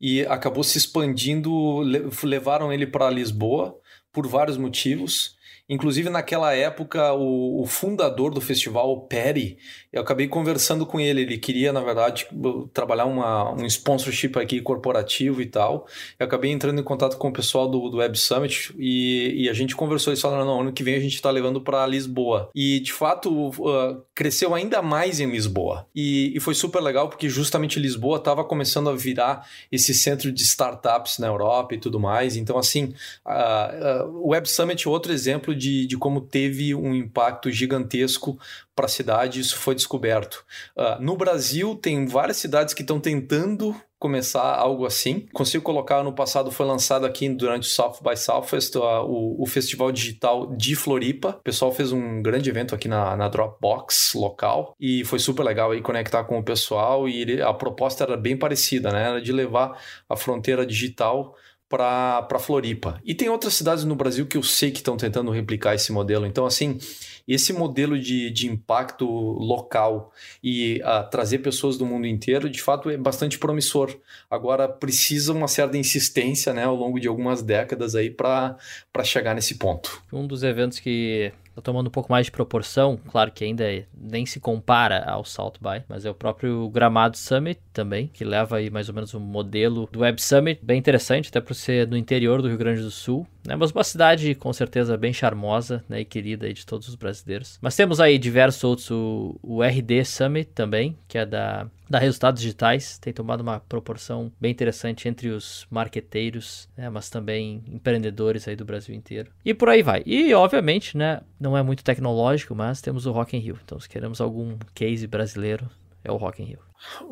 e 0.00 0.26
acabou 0.26 0.62
se 0.62 0.76
expandindo. 0.76 1.80
Levaram 2.22 2.72
ele 2.72 2.86
para 2.86 3.08
Lisboa 3.10 3.78
por 4.14 4.26
vários 4.26 4.56
motivos 4.56 5.36
Inclusive, 5.66 6.10
naquela 6.10 6.54
época, 6.54 7.14
o, 7.14 7.62
o, 7.62 7.66
fundador 7.66 8.34
do 8.34 8.40
festival, 8.40 8.92
o 8.92 9.00
Perry, 9.00 9.56
eu 9.90 10.02
acabei 10.02 10.28
conversando 10.28 10.84
com 10.84 11.00
ele. 11.00 11.22
Ele 11.22 11.38
queria, 11.38 11.72
na 11.72 11.80
verdade, 11.80 12.26
trabalhar 12.74 13.06
uma, 13.06 13.50
um 13.50 13.64
sponsorship 13.64 14.36
aqui 14.36 14.60
corporativo 14.60 15.40
e 15.40 15.46
tal. 15.46 15.86
Eu 16.18 16.26
acabei 16.26 16.50
entrando 16.50 16.80
em 16.80 16.84
contato 16.84 17.16
com 17.16 17.28
o 17.28 17.32
pessoal 17.32 17.66
do, 17.66 17.88
do 17.88 17.96
Web 17.96 18.18
Summit 18.18 18.74
e, 18.78 19.44
e 19.44 19.48
a 19.48 19.54
gente 19.54 19.74
conversou. 19.74 20.12
Eles 20.12 20.20
falaram: 20.20 20.44
não, 20.44 20.60
ano 20.60 20.72
que 20.72 20.82
vem 20.82 20.96
a 20.96 21.00
gente 21.00 21.14
está 21.14 21.30
levando 21.30 21.62
para 21.62 21.86
Lisboa. 21.86 22.50
E, 22.54 22.80
de 22.80 22.92
fato, 22.92 23.48
uh, 23.48 24.02
cresceu 24.14 24.54
ainda 24.54 24.82
mais 24.82 25.18
em 25.18 25.30
Lisboa. 25.30 25.86
E, 25.94 26.36
e 26.36 26.40
foi 26.40 26.54
super 26.54 26.82
legal 26.82 27.08
porque, 27.08 27.30
justamente, 27.30 27.80
Lisboa 27.80 28.18
estava 28.18 28.44
começando 28.44 28.90
a 28.90 28.94
virar 28.94 29.48
esse 29.72 29.94
centro 29.94 30.30
de 30.30 30.42
startups 30.42 31.18
na 31.18 31.26
Europa 31.26 31.74
e 31.74 31.78
tudo 31.78 31.98
mais. 31.98 32.36
Então, 32.36 32.58
assim, 32.58 32.92
uh, 33.24 34.03
uh, 34.03 34.03
o 34.06 34.30
Web 34.30 34.48
Summit 34.48 34.86
é 34.86 34.90
outro 34.90 35.12
exemplo 35.12 35.54
de, 35.54 35.86
de 35.86 35.96
como 35.96 36.20
teve 36.20 36.74
um 36.74 36.94
impacto 36.94 37.50
gigantesco 37.50 38.38
para 38.74 38.86
a 38.86 38.88
cidade, 38.88 39.40
isso 39.40 39.56
foi 39.56 39.74
descoberto. 39.74 40.44
Uh, 40.76 41.00
no 41.00 41.16
Brasil, 41.16 41.76
tem 41.76 42.06
várias 42.06 42.36
cidades 42.36 42.74
que 42.74 42.82
estão 42.82 42.98
tentando 42.98 43.74
começar 44.04 44.54
algo 44.56 44.84
assim. 44.84 45.26
Consigo 45.32 45.64
colocar, 45.64 46.02
no 46.02 46.12
passado 46.12 46.50
foi 46.50 46.66
lançado 46.66 47.06
aqui 47.06 47.26
durante 47.28 47.62
o 47.62 47.70
South 47.70 48.00
by 48.02 48.14
Southwest, 48.14 48.76
uh, 48.76 48.80
o, 49.06 49.42
o, 49.42 49.46
Festival 49.46 49.90
Digital 49.90 50.54
de 50.54 50.76
Floripa. 50.76 51.36
O 51.40 51.42
pessoal 51.42 51.72
fez 51.72 51.90
um 51.90 52.20
grande 52.20 52.50
evento 52.50 52.74
aqui 52.74 52.86
na, 52.86 53.16
na 53.16 53.28
Dropbox 53.28 54.12
local 54.14 54.74
e 54.78 55.04
foi 55.04 55.18
super 55.18 55.42
legal 55.42 55.70
aí 55.70 55.80
conectar 55.80 56.24
com 56.24 56.38
o 56.38 56.44
pessoal 56.44 57.08
e 57.08 57.18
ele, 57.18 57.40
a 57.40 57.54
proposta 57.54 58.04
era 58.04 58.16
bem 58.16 58.36
parecida, 58.36 58.90
né? 58.90 59.08
Era 59.08 59.22
de 59.22 59.32
levar 59.32 59.80
a 60.06 60.16
fronteira 60.16 60.66
digital 60.66 61.34
para 61.76 62.38
Floripa. 62.38 63.00
E 63.04 63.14
tem 63.14 63.28
outras 63.28 63.54
cidades 63.54 63.84
no 63.84 63.96
Brasil 63.96 64.26
que 64.26 64.36
eu 64.36 64.42
sei 64.44 64.70
que 64.70 64.78
estão 64.78 64.96
tentando 64.96 65.32
replicar 65.32 65.74
esse 65.74 65.90
modelo. 65.90 66.24
Então, 66.24 66.46
assim, 66.46 66.78
esse 67.26 67.52
modelo 67.52 67.98
de, 67.98 68.30
de 68.30 68.46
impacto 68.48 69.04
local 69.04 70.12
e 70.42 70.80
uh, 70.84 71.10
trazer 71.10 71.38
pessoas 71.38 71.76
do 71.76 71.84
mundo 71.84 72.06
inteiro, 72.06 72.48
de 72.48 72.62
fato, 72.62 72.90
é 72.90 72.96
bastante 72.96 73.38
promissor. 73.38 73.92
Agora, 74.30 74.68
precisa 74.68 75.32
uma 75.32 75.48
certa 75.48 75.76
insistência 75.76 76.52
né, 76.52 76.62
ao 76.62 76.76
longo 76.76 77.00
de 77.00 77.08
algumas 77.08 77.42
décadas 77.42 77.96
aí 77.96 78.08
para 78.08 78.56
chegar 79.02 79.34
nesse 79.34 79.56
ponto. 79.56 80.00
Um 80.12 80.26
dos 80.28 80.44
eventos 80.44 80.78
que 80.78 81.32
Tá 81.54 81.62
tomando 81.62 81.86
um 81.86 81.90
pouco 81.90 82.10
mais 82.10 82.26
de 82.26 82.32
proporção, 82.32 82.98
claro 83.08 83.30
que 83.30 83.44
ainda 83.44 83.64
nem 83.96 84.26
se 84.26 84.40
compara 84.40 85.04
ao 85.04 85.24
South 85.24 85.54
by, 85.60 85.84
mas 85.88 86.04
é 86.04 86.10
o 86.10 86.14
próprio 86.14 86.68
Gramado 86.68 87.16
Summit 87.16 87.60
também, 87.72 88.08
que 88.08 88.24
leva 88.24 88.56
aí 88.56 88.70
mais 88.70 88.88
ou 88.88 88.94
menos 88.94 89.14
um 89.14 89.20
modelo 89.20 89.88
do 89.92 90.00
Web 90.00 90.20
Summit, 90.20 90.60
bem 90.62 90.78
interessante, 90.78 91.28
até 91.28 91.40
por 91.40 91.54
ser 91.54 91.86
no 91.86 91.96
interior 91.96 92.42
do 92.42 92.48
Rio 92.48 92.58
Grande 92.58 92.82
do 92.82 92.90
Sul, 92.90 93.26
né? 93.46 93.54
Mas 93.56 93.70
uma 93.70 93.84
cidade 93.84 94.34
com 94.34 94.52
certeza 94.52 94.96
bem 94.96 95.12
charmosa 95.12 95.84
né? 95.88 96.00
e 96.00 96.04
querida 96.04 96.46
aí 96.46 96.52
de 96.52 96.64
todos 96.64 96.88
os 96.88 96.94
brasileiros. 96.94 97.58
Mas 97.60 97.76
temos 97.76 98.00
aí 98.00 98.18
diversos 98.18 98.64
outros, 98.64 98.90
o, 98.90 99.38
o 99.42 99.62
RD 99.62 100.04
Summit 100.04 100.50
também, 100.54 100.96
que 101.06 101.18
é 101.18 101.26
da 101.26 101.66
da 101.88 101.98
Resultados 101.98 102.40
Digitais, 102.40 102.98
tem 102.98 103.12
tomado 103.12 103.40
uma 103.40 103.60
proporção 103.60 104.32
bem 104.40 104.50
interessante 104.50 105.08
entre 105.08 105.28
os 105.28 105.66
marqueteiros, 105.70 106.68
né, 106.76 106.88
mas 106.88 107.10
também 107.10 107.62
empreendedores 107.68 108.48
aí 108.48 108.56
do 108.56 108.64
Brasil 108.64 108.94
inteiro. 108.94 109.30
E 109.44 109.52
por 109.52 109.68
aí 109.68 109.82
vai. 109.82 110.02
E 110.06 110.32
obviamente, 110.34 110.96
né, 110.96 111.20
não 111.38 111.56
é 111.56 111.62
muito 111.62 111.84
tecnológico, 111.84 112.54
mas 112.54 112.80
temos 112.80 113.06
o 113.06 113.12
Rock 113.12 113.36
in 113.36 113.40
Rio. 113.40 113.58
Então, 113.64 113.78
se 113.78 113.88
queremos 113.88 114.20
algum 114.20 114.56
case 114.74 115.06
brasileiro, 115.06 115.68
é 116.02 116.12
o 116.12 116.16
Rock 116.16 116.42
in 116.42 116.46
Rio. 116.46 116.58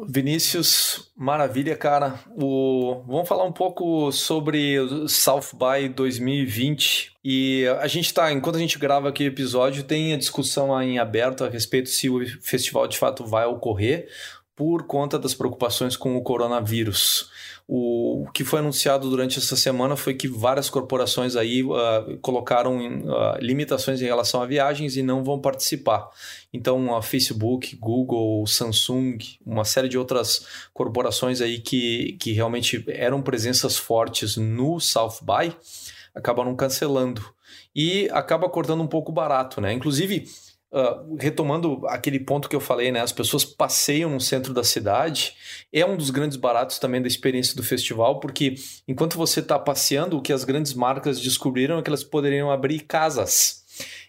Vinícius, 0.06 1.10
maravilha, 1.16 1.74
cara. 1.74 2.20
O... 2.36 3.02
Vamos 3.06 3.26
falar 3.26 3.44
um 3.44 3.52
pouco 3.52 4.12
sobre 4.12 4.78
o 4.78 5.08
South 5.08 5.54
by 5.54 5.88
2020. 5.88 7.12
E 7.24 7.66
a 7.80 7.86
gente 7.86 8.06
está, 8.06 8.30
enquanto 8.30 8.56
a 8.56 8.58
gente 8.58 8.78
grava 8.78 9.08
aqui 9.08 9.24
o 9.24 9.28
episódio, 9.28 9.84
tem 9.84 10.12
a 10.12 10.18
discussão 10.18 10.80
em 10.82 10.98
aberto 10.98 11.42
a 11.42 11.48
respeito 11.48 11.88
se 11.88 12.10
o 12.10 12.20
festival 12.42 12.86
de 12.86 12.98
fato 12.98 13.24
vai 13.24 13.46
ocorrer 13.46 14.08
por 14.54 14.86
conta 14.86 15.18
das 15.18 15.34
preocupações 15.34 15.96
com 15.96 16.16
o 16.16 16.22
coronavírus. 16.22 17.30
O, 17.66 18.26
que 18.34 18.44
foi 18.44 18.58
anunciado 18.58 19.08
durante 19.08 19.38
essa 19.38 19.56
semana 19.56 19.96
foi 19.96 20.14
que 20.14 20.28
várias 20.28 20.68
corporações 20.68 21.36
aí 21.36 21.62
uh, 21.62 22.18
colocaram 22.20 22.76
uh, 22.76 23.38
limitações 23.40 24.02
em 24.02 24.04
relação 24.04 24.42
a 24.42 24.46
viagens 24.46 24.96
e 24.96 25.02
não 25.02 25.24
vão 25.24 25.40
participar. 25.40 26.10
Então, 26.52 26.94
a 26.94 27.00
Facebook, 27.00 27.76
Google, 27.76 28.46
Samsung, 28.46 29.18
uma 29.46 29.64
série 29.64 29.88
de 29.88 29.96
outras 29.96 30.46
corporações 30.74 31.40
aí 31.40 31.60
que, 31.60 32.16
que 32.20 32.32
realmente 32.32 32.84
eram 32.88 33.22
presenças 33.22 33.76
fortes 33.78 34.36
no 34.36 34.78
South 34.78 35.20
by 35.22 35.56
acabaram 36.14 36.54
cancelando. 36.54 37.24
E 37.74 38.08
acaba 38.12 38.48
cortando 38.50 38.82
um 38.82 38.86
pouco 38.86 39.10
barato, 39.10 39.60
né? 39.60 39.72
Inclusive, 39.72 40.26
Uh, 40.72 41.16
retomando 41.20 41.82
aquele 41.86 42.18
ponto 42.18 42.48
que 42.48 42.56
eu 42.56 42.60
falei, 42.60 42.90
né? 42.90 43.00
As 43.00 43.12
pessoas 43.12 43.44
passeiam 43.44 44.08
no 44.08 44.18
centro 44.18 44.54
da 44.54 44.64
cidade. 44.64 45.34
É 45.70 45.84
um 45.84 45.98
dos 45.98 46.08
grandes 46.08 46.38
baratos 46.38 46.78
também 46.78 47.02
da 47.02 47.06
experiência 47.06 47.54
do 47.54 47.62
festival, 47.62 48.20
porque 48.20 48.54
enquanto 48.88 49.18
você 49.18 49.40
está 49.40 49.58
passeando, 49.58 50.16
o 50.16 50.22
que 50.22 50.32
as 50.32 50.44
grandes 50.44 50.72
marcas 50.72 51.20
descobriram 51.20 51.78
é 51.78 51.82
que 51.82 51.90
elas 51.90 52.02
poderiam 52.02 52.50
abrir 52.50 52.80
casas. 52.80 53.62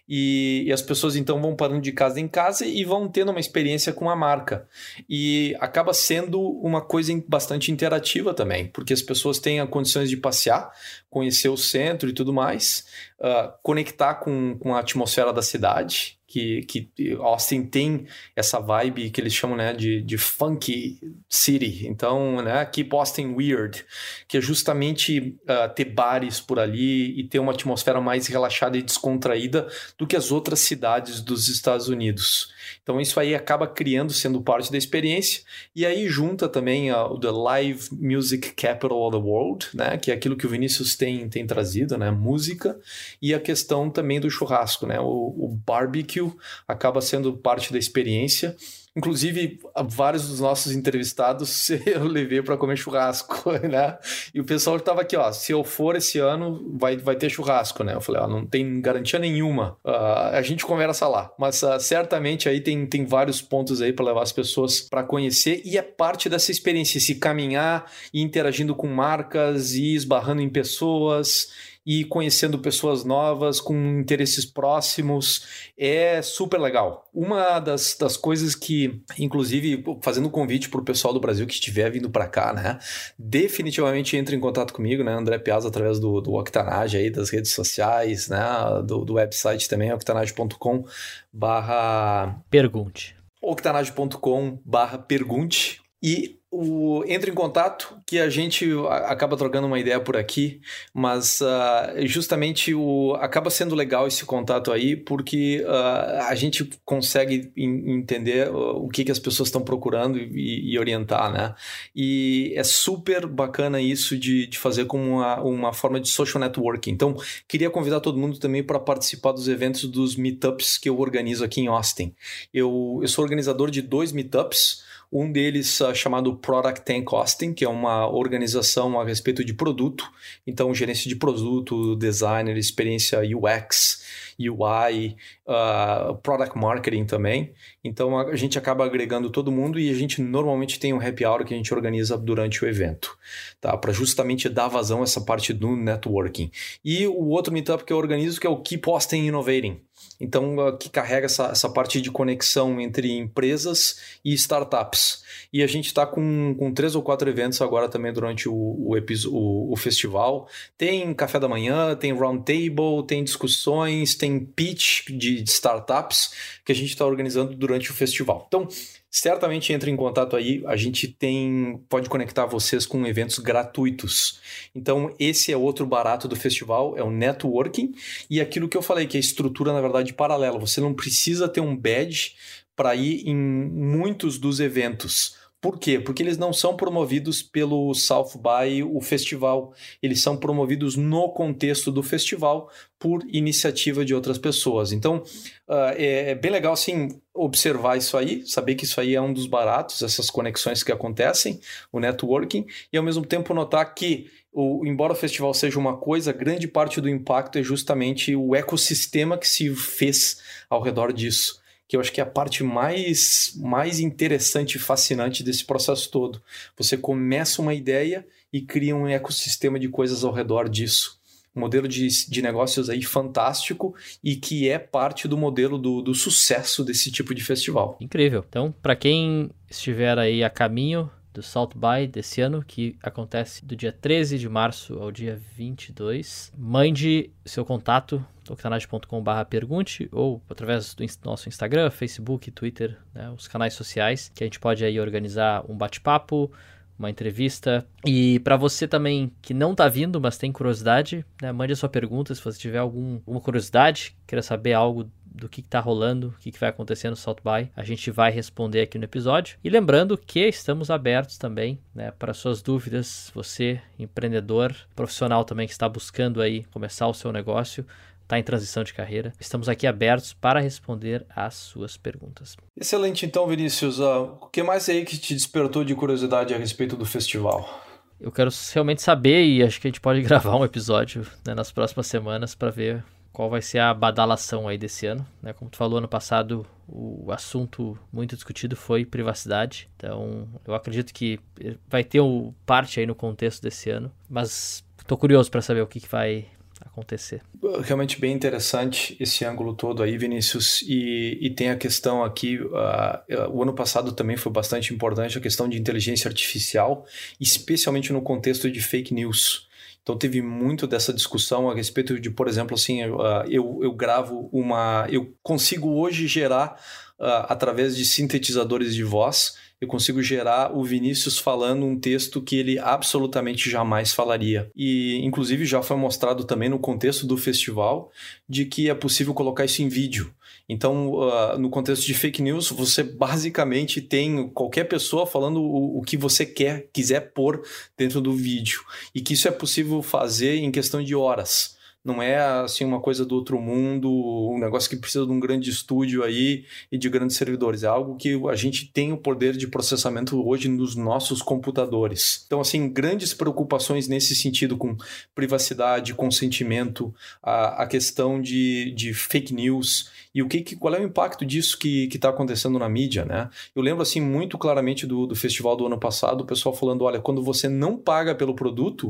E, 0.08 0.64
e, 0.66 0.72
as 0.72 0.82
pessoas 0.82 1.16
então 1.16 1.40
vão 1.40 1.56
parando 1.56 1.80
de 1.80 1.90
casa 1.90 2.20
em 2.20 2.28
casa 2.28 2.66
e 2.66 2.84
vão 2.84 3.08
tendo 3.08 3.30
uma 3.30 3.40
experiência 3.40 3.92
com 3.92 4.10
a 4.10 4.16
marca. 4.16 4.68
E 5.08 5.56
acaba 5.60 5.94
sendo 5.94 6.40
uma 6.40 6.82
coisa 6.82 7.12
bastante 7.26 7.72
interativa 7.72 8.34
também, 8.34 8.66
porque 8.66 8.92
as 8.92 9.00
pessoas 9.00 9.38
têm 9.38 9.66
condições 9.66 10.10
de 10.10 10.16
passear, 10.16 10.70
conhecer 11.08 11.48
o 11.48 11.56
centro 11.56 12.08
e 12.08 12.12
tudo 12.12 12.32
mais, 12.32 12.84
uh, 13.18 13.52
conectar 13.62 14.16
com, 14.16 14.58
com 14.58 14.74
a 14.74 14.80
atmosfera 14.80 15.32
da 15.32 15.42
cidade 15.42 16.18
que, 16.34 16.88
que 16.96 17.12
Austin 17.20 17.62
tem 17.62 18.06
essa 18.34 18.58
vibe 18.58 19.10
que 19.10 19.20
eles 19.20 19.32
chamam 19.32 19.56
né, 19.56 19.72
de, 19.72 20.02
de 20.02 20.18
funky 20.18 20.98
city. 21.28 21.86
Então, 21.86 22.42
né, 22.42 22.64
Keep 22.66 22.92
Austin 22.92 23.34
Weird, 23.34 23.84
que 24.26 24.38
é 24.38 24.40
justamente 24.40 25.36
uh, 25.44 25.72
ter 25.72 25.84
bares 25.84 26.40
por 26.40 26.58
ali 26.58 27.18
e 27.20 27.22
ter 27.22 27.38
uma 27.38 27.52
atmosfera 27.52 28.00
mais 28.00 28.26
relaxada 28.26 28.76
e 28.76 28.82
descontraída 28.82 29.68
do 29.96 30.08
que 30.08 30.16
as 30.16 30.32
outras 30.32 30.58
cidades 30.58 31.20
dos 31.20 31.48
Estados 31.48 31.88
Unidos. 31.88 32.52
Então 32.82 33.00
isso 33.00 33.20
aí 33.20 33.34
acaba 33.34 33.66
criando, 33.66 34.12
sendo 34.12 34.42
parte 34.42 34.72
da 34.72 34.78
experiência, 34.78 35.42
e 35.74 35.86
aí 35.86 36.08
junta 36.08 36.48
também 36.48 36.92
o 36.92 37.18
The 37.18 37.30
Live 37.30 37.88
Music 37.92 38.52
Capital 38.54 39.00
of 39.02 39.16
the 39.16 39.22
World, 39.22 39.68
né, 39.74 39.96
que 39.98 40.10
é 40.10 40.14
aquilo 40.14 40.36
que 40.36 40.46
o 40.46 40.48
Vinícius 40.48 40.96
tem, 40.96 41.28
tem 41.28 41.46
trazido, 41.46 41.96
né, 41.96 42.10
música, 42.10 42.78
e 43.20 43.32
a 43.32 43.40
questão 43.40 43.88
também 43.90 44.20
do 44.20 44.30
churrasco, 44.30 44.86
né, 44.86 44.98
o, 45.00 45.04
o 45.04 45.60
barbecue 45.66 46.23
acaba 46.68 47.00
sendo 47.00 47.36
parte 47.36 47.72
da 47.72 47.78
experiência, 47.78 48.56
Inclusive, 48.96 49.58
vários 49.88 50.28
dos 50.28 50.38
nossos 50.38 50.70
entrevistados 50.70 51.68
eu 51.84 52.04
levei 52.04 52.40
para 52.42 52.56
comer 52.56 52.76
churrasco, 52.76 53.50
né? 53.66 53.98
E 54.32 54.40
o 54.40 54.44
pessoal 54.44 54.76
estava 54.76 55.00
aqui, 55.00 55.16
ó, 55.16 55.32
se 55.32 55.50
eu 55.50 55.64
for 55.64 55.96
esse 55.96 56.20
ano, 56.20 56.72
vai, 56.78 56.96
vai 56.96 57.16
ter 57.16 57.28
churrasco, 57.28 57.82
né? 57.82 57.94
Eu 57.94 58.00
falei, 58.00 58.22
ó, 58.22 58.28
não 58.28 58.46
tem 58.46 58.80
garantia 58.80 59.18
nenhuma. 59.18 59.76
Uh, 59.84 60.30
a 60.32 60.42
gente 60.42 60.64
conversa 60.64 61.08
lá. 61.08 61.32
Mas 61.36 61.60
uh, 61.64 61.80
certamente 61.80 62.48
aí 62.48 62.60
tem, 62.60 62.86
tem 62.86 63.04
vários 63.04 63.42
pontos 63.42 63.82
aí 63.82 63.92
para 63.92 64.04
levar 64.04 64.22
as 64.22 64.32
pessoas 64.32 64.80
para 64.80 65.02
conhecer 65.02 65.60
e 65.64 65.76
é 65.76 65.82
parte 65.82 66.28
dessa 66.28 66.52
experiência, 66.52 67.00
se 67.00 67.16
caminhar 67.16 67.90
e 68.12 68.22
interagindo 68.22 68.76
com 68.76 68.86
marcas 68.86 69.74
e 69.74 69.94
esbarrando 69.96 70.40
em 70.40 70.48
pessoas 70.48 71.48
e 71.86 72.04
conhecendo 72.04 72.58
pessoas 72.58 73.04
novas 73.04 73.60
com 73.60 73.74
interesses 74.00 74.46
próximos. 74.46 75.70
É 75.76 76.22
super 76.22 76.58
legal. 76.58 77.08
Uma 77.12 77.60
das, 77.60 77.96
das 77.98 78.16
coisas 78.16 78.54
que, 78.54 79.02
inclusive, 79.18 79.84
fazendo 80.02 80.28
um 80.28 80.30
convite 80.30 80.68
para 80.68 80.80
o 80.80 80.84
pessoal 80.84 81.12
do 81.12 81.20
Brasil 81.20 81.46
que 81.46 81.54
estiver 81.54 81.90
vindo 81.90 82.08
para 82.08 82.26
cá, 82.26 82.52
né? 82.52 82.78
Definitivamente 83.18 84.16
entre 84.16 84.34
em 84.34 84.40
contato 84.40 84.72
comigo, 84.72 85.04
né? 85.04 85.12
André 85.12 85.38
Piazza, 85.38 85.68
através 85.68 85.98
do, 85.98 86.20
do 86.20 86.32
Octanage 86.32 86.96
aí, 86.96 87.10
das 87.10 87.30
redes 87.30 87.52
sociais, 87.52 88.28
né? 88.28 88.40
Do, 88.86 89.04
do 89.04 89.14
website 89.14 89.68
também, 89.68 89.92
octanage.com 89.92 90.84
barra... 91.32 92.42
Pergunte. 92.50 93.16
octanage.com 93.42 94.58
barra 94.64 94.98
pergunte. 94.98 95.82
E 96.02 96.38
o, 96.56 97.04
entre 97.08 97.32
em 97.32 97.34
contato 97.34 97.98
que 98.06 98.20
a 98.20 98.30
gente 98.30 98.70
acaba 98.88 99.36
trocando 99.36 99.66
uma 99.66 99.78
ideia 99.78 99.98
por 99.98 100.16
aqui, 100.16 100.60
mas 100.94 101.40
uh, 101.40 102.06
justamente 102.06 102.72
o, 102.72 103.14
acaba 103.20 103.50
sendo 103.50 103.74
legal 103.74 104.06
esse 104.06 104.24
contato 104.24 104.70
aí 104.70 104.94
porque 104.94 105.64
uh, 105.66 106.22
a 106.28 106.34
gente 106.36 106.70
consegue 106.84 107.50
in, 107.56 107.98
entender 107.98 108.48
o 108.54 108.86
que, 108.86 109.04
que 109.04 109.10
as 109.10 109.18
pessoas 109.18 109.48
estão 109.48 109.62
procurando 109.62 110.16
e, 110.16 110.72
e, 110.72 110.78
orientar, 110.78 111.32
né? 111.32 111.56
E 111.94 112.52
é 112.56 112.62
super 112.62 113.26
bacana 113.26 113.80
isso 113.80 114.16
de, 114.16 114.46
de 114.46 114.56
fazer 114.56 114.84
como 114.84 115.02
uma, 115.02 115.40
uma 115.42 115.72
forma 115.72 115.98
de 115.98 116.08
social 116.08 116.40
networking. 116.40 116.92
Então, 116.92 117.16
queria 117.48 117.68
convidar 117.68 117.98
todo 117.98 118.16
mundo 118.16 118.38
também 118.38 118.62
para 118.62 118.78
participar 118.78 119.32
dos 119.32 119.48
eventos 119.48 119.86
dos 119.86 120.14
meetups 120.14 120.78
que 120.78 120.88
eu 120.88 121.00
organizo 121.00 121.44
aqui 121.44 121.60
em 121.60 121.66
Austin. 121.66 122.14
Eu, 122.52 123.00
eu 123.02 123.08
sou 123.08 123.24
organizador 123.24 123.72
de 123.72 123.82
dois 123.82 124.12
meetups 124.12 124.84
Um 125.16 125.30
deles 125.30 125.80
uh, 125.80 125.94
chamado 125.94 126.34
Product 126.34 126.92
and 126.92 127.04
Costing, 127.04 127.54
que 127.54 127.64
é 127.64 127.68
uma 127.68 128.10
organização 128.10 129.00
a 129.00 129.04
respeito 129.04 129.44
de 129.44 129.54
produto. 129.54 130.04
Então, 130.44 130.74
gerência 130.74 131.08
de 131.08 131.14
produto, 131.14 131.94
designer, 131.94 132.56
experiência 132.56 133.20
UX, 133.20 134.02
UI, 134.40 135.16
uh, 135.46 136.16
Product 136.16 136.58
Marketing 136.58 137.04
também. 137.04 137.52
Então, 137.84 138.18
a 138.18 138.34
gente 138.34 138.58
acaba 138.58 138.84
agregando 138.84 139.30
todo 139.30 139.52
mundo 139.52 139.78
e 139.78 139.88
a 139.88 139.94
gente 139.94 140.20
normalmente 140.20 140.80
tem 140.80 140.92
um 140.92 141.00
happy 141.00 141.24
hour 141.24 141.44
que 141.44 141.54
a 141.54 141.56
gente 141.56 141.72
organiza 141.72 142.18
durante 142.18 142.64
o 142.64 142.68
evento, 142.68 143.16
tá? 143.60 143.76
Para 143.76 143.92
justamente 143.92 144.48
dar 144.48 144.66
vazão 144.66 145.00
a 145.00 145.04
essa 145.04 145.20
parte 145.20 145.52
do 145.52 145.76
networking. 145.76 146.50
E 146.84 147.06
o 147.06 147.28
outro 147.28 147.52
meetup 147.52 147.84
que 147.84 147.92
eu 147.92 147.98
organizo 147.98 148.40
que 148.40 148.48
é 148.48 148.50
o 148.50 148.60
Keep 148.60 148.90
Austin 148.90 149.26
Innovating. 149.26 149.80
Então, 150.20 150.76
que 150.78 150.88
carrega 150.88 151.26
essa, 151.26 151.46
essa 151.46 151.68
parte 151.68 152.00
de 152.00 152.10
conexão 152.10 152.80
entre 152.80 153.10
empresas 153.10 154.00
e 154.24 154.32
startups. 154.34 155.22
E 155.52 155.62
a 155.62 155.66
gente 155.66 155.86
está 155.86 156.06
com, 156.06 156.54
com 156.58 156.72
três 156.72 156.94
ou 156.94 157.02
quatro 157.02 157.28
eventos 157.28 157.60
agora 157.60 157.88
também 157.88 158.12
durante 158.12 158.48
o, 158.48 158.54
o, 158.54 158.96
o, 159.28 159.72
o 159.72 159.76
festival. 159.76 160.48
Tem 160.78 161.12
café 161.14 161.40
da 161.40 161.48
manhã, 161.48 161.94
tem 161.96 162.12
roundtable, 162.12 163.04
tem 163.06 163.24
discussões, 163.24 164.14
tem 164.14 164.38
pitch 164.38 165.06
de, 165.08 165.42
de 165.42 165.50
startups 165.50 166.32
que 166.64 166.72
a 166.72 166.74
gente 166.74 166.90
está 166.90 167.04
organizando 167.04 167.54
durante 167.54 167.90
o 167.90 167.94
festival. 167.94 168.44
Então, 168.46 168.68
certamente 169.14 169.72
entre 169.72 169.92
em 169.92 169.96
contato 169.96 170.34
aí, 170.34 170.60
a 170.66 170.74
gente 170.74 171.06
tem 171.06 171.80
pode 171.88 172.08
conectar 172.08 172.46
vocês 172.46 172.84
com 172.84 173.06
eventos 173.06 173.38
gratuitos. 173.38 174.40
Então, 174.74 175.14
esse 175.20 175.52
é 175.52 175.56
outro 175.56 175.86
barato 175.86 176.26
do 176.26 176.34
festival, 176.34 176.98
é 176.98 177.02
o 177.02 177.12
networking 177.12 177.94
e 178.28 178.40
aquilo 178.40 178.68
que 178.68 178.76
eu 178.76 178.82
falei 178.82 179.06
que 179.06 179.16
é 179.16 179.18
a 179.18 179.20
estrutura 179.20 179.72
na 179.72 179.80
verdade 179.80 180.12
paralela. 180.12 180.58
Você 180.58 180.80
não 180.80 180.92
precisa 180.92 181.48
ter 181.48 181.60
um 181.60 181.76
badge 181.76 182.34
para 182.74 182.96
ir 182.96 183.22
em 183.24 183.36
muitos 183.36 184.36
dos 184.36 184.58
eventos. 184.58 185.36
Por 185.64 185.78
quê? 185.78 185.98
Porque 185.98 186.22
eles 186.22 186.36
não 186.36 186.52
são 186.52 186.76
promovidos 186.76 187.42
pelo 187.42 187.94
South 187.94 188.32
by 188.34 188.82
o 188.82 189.00
festival. 189.00 189.72
Eles 190.02 190.20
são 190.20 190.36
promovidos 190.36 190.94
no 190.94 191.30
contexto 191.30 191.90
do 191.90 192.02
festival 192.02 192.70
por 192.98 193.24
iniciativa 193.32 194.04
de 194.04 194.14
outras 194.14 194.36
pessoas. 194.36 194.92
Então, 194.92 195.24
uh, 195.66 195.94
é, 195.96 196.32
é, 196.32 196.34
bem 196.34 196.50
legal, 196.50 196.74
assim, 196.74 197.18
observar 197.32 197.96
isso 197.96 198.14
aí, 198.18 198.46
saber 198.46 198.74
que 198.74 198.84
isso 198.84 199.00
aí 199.00 199.14
é 199.14 199.20
um 199.22 199.32
dos 199.32 199.46
baratos, 199.46 200.02
essas 200.02 200.28
conexões 200.28 200.82
que 200.82 200.92
acontecem, 200.92 201.58
o 201.90 201.98
networking, 201.98 202.66
e 202.92 202.98
ao 202.98 203.02
mesmo 203.02 203.24
tempo 203.24 203.54
notar 203.54 203.94
que, 203.94 204.30
o, 204.52 204.84
embora 204.84 205.14
o 205.14 205.16
festival 205.16 205.54
seja 205.54 205.78
uma 205.78 205.96
coisa, 205.96 206.30
grande 206.30 206.68
parte 206.68 207.00
do 207.00 207.08
impacto 207.08 207.58
é 207.58 207.62
justamente 207.62 208.36
o 208.36 208.54
ecossistema 208.54 209.38
que 209.38 209.48
se 209.48 209.74
fez 209.74 210.42
ao 210.68 210.82
redor 210.82 211.10
disso 211.10 211.63
que 211.86 211.96
eu 211.96 212.00
acho 212.00 212.12
que 212.12 212.20
é 212.20 212.24
a 212.24 212.26
parte 212.26 212.62
mais, 212.64 213.52
mais 213.56 214.00
interessante 214.00 214.76
e 214.76 214.78
fascinante 214.78 215.42
desse 215.42 215.64
processo 215.64 216.10
todo. 216.10 216.42
Você 216.76 216.96
começa 216.96 217.60
uma 217.60 217.74
ideia 217.74 218.26
e 218.52 218.60
cria 218.60 218.94
um 218.96 219.06
ecossistema 219.06 219.78
de 219.78 219.88
coisas 219.88 220.24
ao 220.24 220.32
redor 220.32 220.68
disso. 220.68 221.20
Um 221.54 221.60
modelo 221.60 221.86
de, 221.86 222.08
de 222.28 222.42
negócios 222.42 222.90
aí 222.90 223.02
fantástico 223.02 223.94
e 224.22 224.34
que 224.36 224.68
é 224.68 224.78
parte 224.78 225.28
do 225.28 225.36
modelo 225.36 225.78
do, 225.78 226.02
do 226.02 226.14
sucesso 226.14 226.84
desse 226.84 227.12
tipo 227.12 227.34
de 227.34 227.44
festival. 227.44 227.96
Incrível. 228.00 228.44
Então, 228.48 228.74
para 228.82 228.96
quem 228.96 229.50
estiver 229.70 230.18
aí 230.18 230.42
a 230.42 230.50
caminho 230.50 231.08
do 231.34 231.42
South 231.42 231.70
by 231.74 232.06
desse 232.06 232.40
ano, 232.40 232.64
que 232.64 232.96
acontece 233.02 233.64
do 233.64 233.74
dia 233.74 233.92
13 233.92 234.38
de 234.38 234.48
março 234.48 234.94
ao 235.00 235.10
dia 235.10 235.38
22. 235.56 236.52
Mande 236.56 237.30
seu 237.44 237.64
contato 237.64 238.24
octanage.com.br 238.48 239.44
pergunte 239.48 240.08
ou 240.12 240.42
através 240.48 240.94
do 240.94 241.04
nosso 241.24 241.48
Instagram, 241.48 241.90
Facebook, 241.90 242.50
Twitter, 242.50 242.98
né, 243.14 243.30
os 243.30 243.48
canais 243.48 243.74
sociais, 243.74 244.30
que 244.34 244.44
a 244.44 244.46
gente 244.46 244.60
pode 244.60 244.84
aí 244.84 244.98
organizar 245.00 245.64
um 245.68 245.76
bate-papo, 245.76 246.50
uma 246.98 247.10
entrevista. 247.10 247.86
E 248.04 248.38
para 248.40 248.56
você 248.56 248.86
também 248.86 249.32
que 249.42 249.52
não 249.52 249.72
está 249.72 249.88
vindo, 249.88 250.20
mas 250.20 250.38
tem 250.38 250.52
curiosidade, 250.52 251.24
né, 251.42 251.52
mande 251.52 251.72
a 251.72 251.76
sua 251.76 251.88
pergunta 251.88 252.34
se 252.34 252.42
você 252.42 252.58
tiver 252.58 252.78
algum, 252.78 253.14
alguma 253.16 253.40
curiosidade, 253.40 254.16
queira 254.26 254.42
saber 254.42 254.72
algo 254.72 255.10
do 255.34 255.48
que 255.48 255.60
está 255.60 255.80
rolando, 255.80 256.28
o 256.28 256.40
que, 256.40 256.52
que 256.52 256.60
vai 256.60 256.68
acontecer 256.68 257.10
no 257.10 257.16
South 257.16 257.38
By. 257.42 257.68
A 257.74 257.82
gente 257.82 258.08
vai 258.10 258.30
responder 258.30 258.82
aqui 258.82 258.96
no 258.96 259.04
episódio. 259.04 259.58
E 259.64 259.68
lembrando 259.68 260.16
que 260.16 260.46
estamos 260.46 260.90
abertos 260.90 261.36
também 261.36 261.80
né, 261.92 262.12
para 262.12 262.32
suas 262.32 262.62
dúvidas. 262.62 263.32
Você, 263.34 263.80
empreendedor, 263.98 264.74
profissional 264.94 265.44
também 265.44 265.66
que 265.66 265.72
está 265.72 265.88
buscando 265.88 266.40
aí 266.40 266.64
começar 266.66 267.08
o 267.08 267.14
seu 267.14 267.32
negócio, 267.32 267.84
está 268.24 268.38
em 268.38 268.42
transição 268.42 268.82
de 268.82 268.92
carreira. 268.92 269.32
Estamos 269.38 269.68
aqui 269.68 269.86
abertos 269.86 270.32
para 270.32 270.60
responder 270.60 271.24
às 271.34 271.54
suas 271.54 271.96
perguntas. 271.96 272.56
Excelente, 272.76 273.24
então, 273.24 273.46
Vinícius. 273.46 274.00
Uh, 274.00 274.36
o 274.40 274.46
que 274.48 274.62
mais 274.62 274.88
aí 274.88 275.04
que 275.04 275.16
te 275.16 275.34
despertou 275.34 275.84
de 275.84 275.94
curiosidade 275.94 276.52
a 276.52 276.58
respeito 276.58 276.96
do 276.96 277.06
festival? 277.06 277.82
Eu 278.20 278.32
quero 278.32 278.50
realmente 278.72 279.02
saber 279.02 279.44
e 279.44 279.62
acho 279.62 279.80
que 279.80 279.86
a 279.86 279.90
gente 279.90 280.00
pode 280.00 280.20
gravar 280.22 280.56
um 280.56 280.64
episódio 280.64 281.26
né, 281.46 281.54
nas 281.54 281.70
próximas 281.70 282.06
semanas 282.06 282.54
para 282.54 282.70
ver 282.70 283.04
qual 283.32 283.50
vai 283.50 283.60
ser 283.60 283.80
a 283.80 283.92
badalação 283.92 284.68
aí 284.68 284.78
desse 284.78 285.06
ano. 285.06 285.26
Né? 285.42 285.52
Como 285.52 285.70
tu 285.70 285.76
falou, 285.76 285.98
ano 285.98 286.08
passado 286.08 286.66
o 286.86 287.32
assunto 287.32 287.98
muito 288.12 288.34
discutido 288.34 288.76
foi 288.76 289.04
privacidade. 289.04 289.88
Então, 289.96 290.48
eu 290.66 290.74
acredito 290.74 291.12
que 291.12 291.40
vai 291.88 292.04
ter 292.04 292.20
um 292.20 292.54
parte 292.64 293.00
aí 293.00 293.06
no 293.06 293.14
contexto 293.14 293.62
desse 293.62 293.90
ano. 293.90 294.12
Mas 294.28 294.84
estou 294.98 295.18
curioso 295.18 295.50
para 295.50 295.62
saber 295.62 295.80
o 295.80 295.86
que, 295.86 296.00
que 296.00 296.08
vai 296.08 296.46
acontecer. 296.94 297.42
Realmente 297.82 298.20
bem 298.20 298.32
interessante 298.32 299.16
esse 299.18 299.44
ângulo 299.44 299.74
todo 299.74 300.02
aí, 300.02 300.16
Vinícius. 300.16 300.82
E, 300.82 301.38
e 301.40 301.50
tem 301.50 301.70
a 301.70 301.76
questão 301.76 302.22
aqui, 302.22 302.58
uh, 302.58 303.50
o 303.52 303.62
ano 303.62 303.74
passado 303.74 304.12
também 304.12 304.36
foi 304.36 304.52
bastante 304.52 304.94
importante 304.94 305.36
a 305.36 305.40
questão 305.40 305.68
de 305.68 305.78
inteligência 305.78 306.28
artificial, 306.28 307.04
especialmente 307.40 308.12
no 308.12 308.22
contexto 308.22 308.70
de 308.70 308.80
fake 308.80 309.12
news. 309.12 309.68
Então 310.02 310.16
teve 310.16 310.40
muito 310.40 310.86
dessa 310.86 311.12
discussão 311.12 311.70
a 311.70 311.74
respeito 311.74 312.20
de, 312.20 312.30
por 312.30 312.46
exemplo, 312.46 312.74
assim, 312.74 313.02
eu, 313.02 313.20
ah, 313.22 313.44
eu, 313.48 313.80
eu 313.82 313.92
gravo 313.92 314.48
uma. 314.52 315.06
Eu 315.10 315.34
consigo 315.42 315.88
hoje 315.98 316.28
gerar, 316.28 316.78
uh, 317.18 317.48
através 317.48 317.96
de 317.96 318.04
sintetizadores 318.04 318.94
de 318.94 319.02
voz, 319.02 319.56
eu 319.80 319.88
consigo 319.88 320.22
gerar 320.22 320.76
o 320.76 320.82
Vinícius 320.82 321.38
falando 321.38 321.84
um 321.84 321.98
texto 321.98 322.40
que 322.40 322.56
ele 322.56 322.78
absolutamente 322.78 323.68
jamais 323.70 324.12
falaria. 324.12 324.70
E, 324.74 325.20
inclusive, 325.24 325.64
já 325.64 325.82
foi 325.82 325.96
mostrado 325.96 326.44
também 326.44 326.68
no 326.68 326.78
contexto 326.78 327.26
do 327.26 327.36
festival 327.36 328.10
de 328.48 328.64
que 328.64 328.88
é 328.88 328.94
possível 328.94 329.34
colocar 329.34 329.64
isso 329.64 329.82
em 329.82 329.88
vídeo. 329.88 330.32
Então, 330.68 331.12
uh, 331.12 331.58
no 331.58 331.68
contexto 331.68 332.06
de 332.06 332.14
fake 332.14 332.40
news, 332.40 332.70
você 332.70 333.02
basicamente 333.02 334.00
tem 334.00 334.48
qualquer 334.48 334.84
pessoa 334.84 335.26
falando 335.26 335.60
o, 335.60 335.98
o, 335.98 336.02
que 336.02 336.16
você 336.16 336.46
quer, 336.46 336.88
quiser 336.92 337.32
pôr 337.32 337.62
dentro 337.98 338.20
do 338.20 338.32
vídeo. 338.32 338.80
E 339.14 339.20
que 339.20 339.34
isso 339.34 339.46
é 339.46 339.50
possível 339.50 340.02
fazer 340.02 340.56
em 340.56 340.70
questão 340.70 341.02
de 341.02 341.14
horas 341.14 341.74
não 342.04 342.22
é 342.22 342.36
assim 342.36 342.84
uma 342.84 343.00
coisa 343.00 343.24
do 343.24 343.34
outro 343.34 343.58
mundo, 343.58 344.10
um 344.52 344.58
negócio 344.58 344.90
que 344.90 344.96
precisa 344.96 345.24
de 345.24 345.32
um 345.32 345.40
grande 345.40 345.70
estúdio 345.70 346.22
aí 346.22 346.66
e 346.92 346.98
de 346.98 347.08
grandes 347.08 347.36
servidores. 347.36 347.82
É 347.82 347.86
algo 347.86 348.16
que 348.16 348.38
a 348.48 348.54
gente 348.54 348.92
tem 348.92 349.12
o 349.12 349.16
poder 349.16 349.56
de 349.56 349.66
processamento 349.66 350.46
hoje 350.46 350.68
nos 350.68 350.94
nossos 350.94 351.40
computadores. 351.40 352.44
Então, 352.46 352.60
assim, 352.60 352.88
grandes 352.90 353.32
preocupações 353.32 354.06
nesse 354.06 354.34
sentido 354.34 354.76
com 354.76 354.96
privacidade, 355.34 356.12
consentimento, 356.12 357.14
a, 357.42 357.84
a 357.84 357.86
questão 357.86 358.40
de, 358.40 358.92
de 358.94 359.14
fake 359.14 359.54
news 359.54 360.10
e 360.34 360.42
o 360.42 360.48
que, 360.48 360.60
que 360.60 360.76
qual 360.76 360.94
é 360.94 361.00
o 361.00 361.04
impacto 361.04 361.46
disso 361.46 361.78
que 361.78 362.08
está 362.12 362.28
acontecendo 362.28 362.78
na 362.78 362.88
mídia, 362.88 363.24
né? 363.24 363.48
Eu 363.74 363.80
lembro 363.80 364.02
assim 364.02 364.20
muito 364.20 364.58
claramente 364.58 365.06
do, 365.06 365.26
do 365.26 365.34
festival 365.36 365.76
do 365.76 365.86
ano 365.86 365.98
passado, 365.98 366.42
o 366.42 366.46
pessoal 366.46 366.74
falando, 366.74 367.04
olha, 367.04 367.20
quando 367.20 367.42
você 367.42 367.68
não 367.68 367.96
paga 367.96 368.34
pelo 368.34 368.54
produto, 368.54 369.08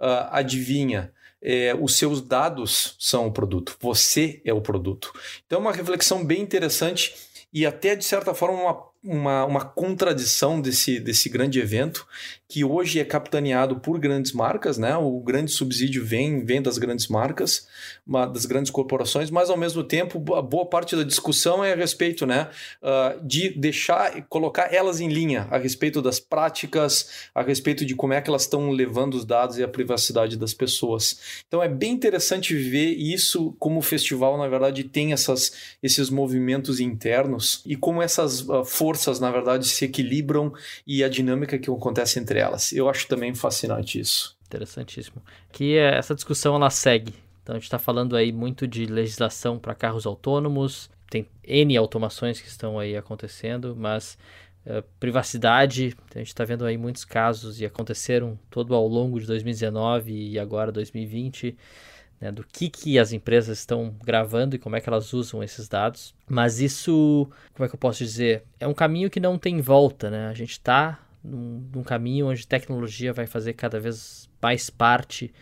uh, 0.00 0.30
adivinha, 0.30 1.12
é, 1.42 1.74
os 1.74 1.96
seus 1.96 2.20
dados 2.22 2.96
são 2.98 3.26
o 3.26 3.32
produto, 3.32 3.76
você 3.80 4.40
é 4.44 4.52
o 4.52 4.60
produto. 4.60 5.12
Então, 5.46 5.58
é 5.58 5.62
uma 5.62 5.72
reflexão 5.72 6.24
bem 6.24 6.40
interessante 6.40 7.14
e 7.52 7.66
até, 7.66 7.96
de 7.96 8.04
certa 8.04 8.32
forma, 8.32 8.62
uma 8.62 8.92
uma, 9.02 9.44
uma 9.44 9.64
contradição 9.64 10.60
desse, 10.60 11.00
desse 11.00 11.28
grande 11.28 11.58
evento, 11.58 12.06
que 12.52 12.62
hoje 12.62 13.00
é 13.00 13.04
capitaneado 13.04 13.76
por 13.76 13.98
grandes 13.98 14.32
marcas, 14.32 14.76
né? 14.76 14.94
O 14.94 15.18
grande 15.20 15.50
subsídio 15.50 16.04
vem, 16.04 16.44
vem 16.44 16.60
das 16.60 16.76
grandes 16.76 17.08
marcas, 17.08 17.66
das 18.06 18.44
grandes 18.44 18.70
corporações, 18.70 19.30
mas 19.30 19.48
ao 19.48 19.56
mesmo 19.56 19.82
tempo 19.82 20.18
boa 20.18 20.66
parte 20.66 20.94
da 20.94 21.02
discussão 21.02 21.64
é 21.64 21.72
a 21.72 21.74
respeito, 21.74 22.26
né? 22.26 22.50
Uh, 22.82 23.26
de 23.26 23.58
deixar, 23.58 24.26
colocar 24.28 24.68
elas 24.70 25.00
em 25.00 25.08
linha 25.08 25.48
a 25.50 25.56
respeito 25.56 26.02
das 26.02 26.20
práticas, 26.20 27.30
a 27.34 27.40
respeito 27.40 27.86
de 27.86 27.94
como 27.94 28.12
é 28.12 28.20
que 28.20 28.28
elas 28.28 28.42
estão 28.42 28.70
levando 28.70 29.14
os 29.14 29.24
dados 29.24 29.56
e 29.56 29.62
a 29.62 29.68
privacidade 29.68 30.36
das 30.36 30.52
pessoas. 30.52 31.42
Então 31.48 31.62
é 31.62 31.68
bem 31.70 31.92
interessante 31.92 32.54
ver 32.54 32.90
isso 32.90 33.56
como 33.58 33.78
o 33.78 33.82
festival, 33.82 34.36
na 34.36 34.46
verdade, 34.46 34.84
tem 34.84 35.14
essas, 35.14 35.54
esses 35.82 36.10
movimentos 36.10 36.80
internos 36.80 37.62
e 37.64 37.76
como 37.76 38.02
essas 38.02 38.46
uh, 38.46 38.62
forças, 38.62 39.18
na 39.18 39.30
verdade, 39.30 39.66
se 39.66 39.86
equilibram 39.86 40.52
e 40.86 41.02
a 41.02 41.08
dinâmica 41.08 41.58
que 41.58 41.70
acontece 41.70 42.18
entre 42.18 42.41
elas. 42.42 42.72
Eu 42.72 42.88
acho 42.88 43.08
também 43.08 43.34
fascinante 43.34 43.98
isso. 43.98 44.36
Interessantíssimo. 44.46 45.22
Que 45.50 45.76
é, 45.76 45.96
essa 45.96 46.14
discussão 46.14 46.54
ela 46.54 46.70
segue. 46.70 47.14
Então 47.42 47.54
a 47.54 47.58
gente 47.58 47.64
está 47.64 47.78
falando 47.78 48.16
aí 48.16 48.32
muito 48.32 48.66
de 48.66 48.86
legislação 48.86 49.58
para 49.58 49.74
carros 49.74 50.06
autônomos, 50.06 50.90
tem 51.10 51.26
N 51.44 51.76
automações 51.76 52.40
que 52.40 52.48
estão 52.48 52.78
aí 52.78 52.96
acontecendo, 52.96 53.76
mas 53.76 54.16
uh, 54.66 54.82
privacidade. 54.98 55.96
A 56.14 56.18
gente 56.18 56.28
está 56.28 56.44
vendo 56.44 56.64
aí 56.64 56.78
muitos 56.78 57.04
casos 57.04 57.60
e 57.60 57.66
aconteceram 57.66 58.38
todo 58.48 58.74
ao 58.74 58.86
longo 58.86 59.20
de 59.20 59.26
2019 59.26 60.30
e 60.30 60.38
agora 60.38 60.72
2020. 60.72 61.56
Né, 62.20 62.30
do 62.30 62.44
que, 62.44 62.70
que 62.70 63.00
as 63.00 63.12
empresas 63.12 63.58
estão 63.58 63.92
gravando 64.04 64.54
e 64.54 64.58
como 64.58 64.76
é 64.76 64.80
que 64.80 64.88
elas 64.88 65.12
usam 65.12 65.42
esses 65.42 65.68
dados. 65.68 66.14
Mas 66.28 66.60
isso, 66.60 67.28
como 67.52 67.66
é 67.66 67.68
que 67.68 67.74
eu 67.74 67.78
posso 67.78 67.98
dizer? 67.98 68.44
É 68.60 68.66
um 68.68 68.72
caminho 68.72 69.10
que 69.10 69.18
não 69.18 69.36
tem 69.36 69.60
volta, 69.60 70.08
né? 70.08 70.28
A 70.28 70.32
gente 70.32 70.52
está 70.52 71.00
num, 71.22 71.68
num, 71.72 71.82
caminho 71.82 72.28
onde 72.28 72.46
tecnologia 72.46 73.12
vai 73.12 73.26
fazer 73.26 73.52
cada 73.54 73.78
vez 73.78 74.28
mais 74.40 74.70
parte 74.70 75.32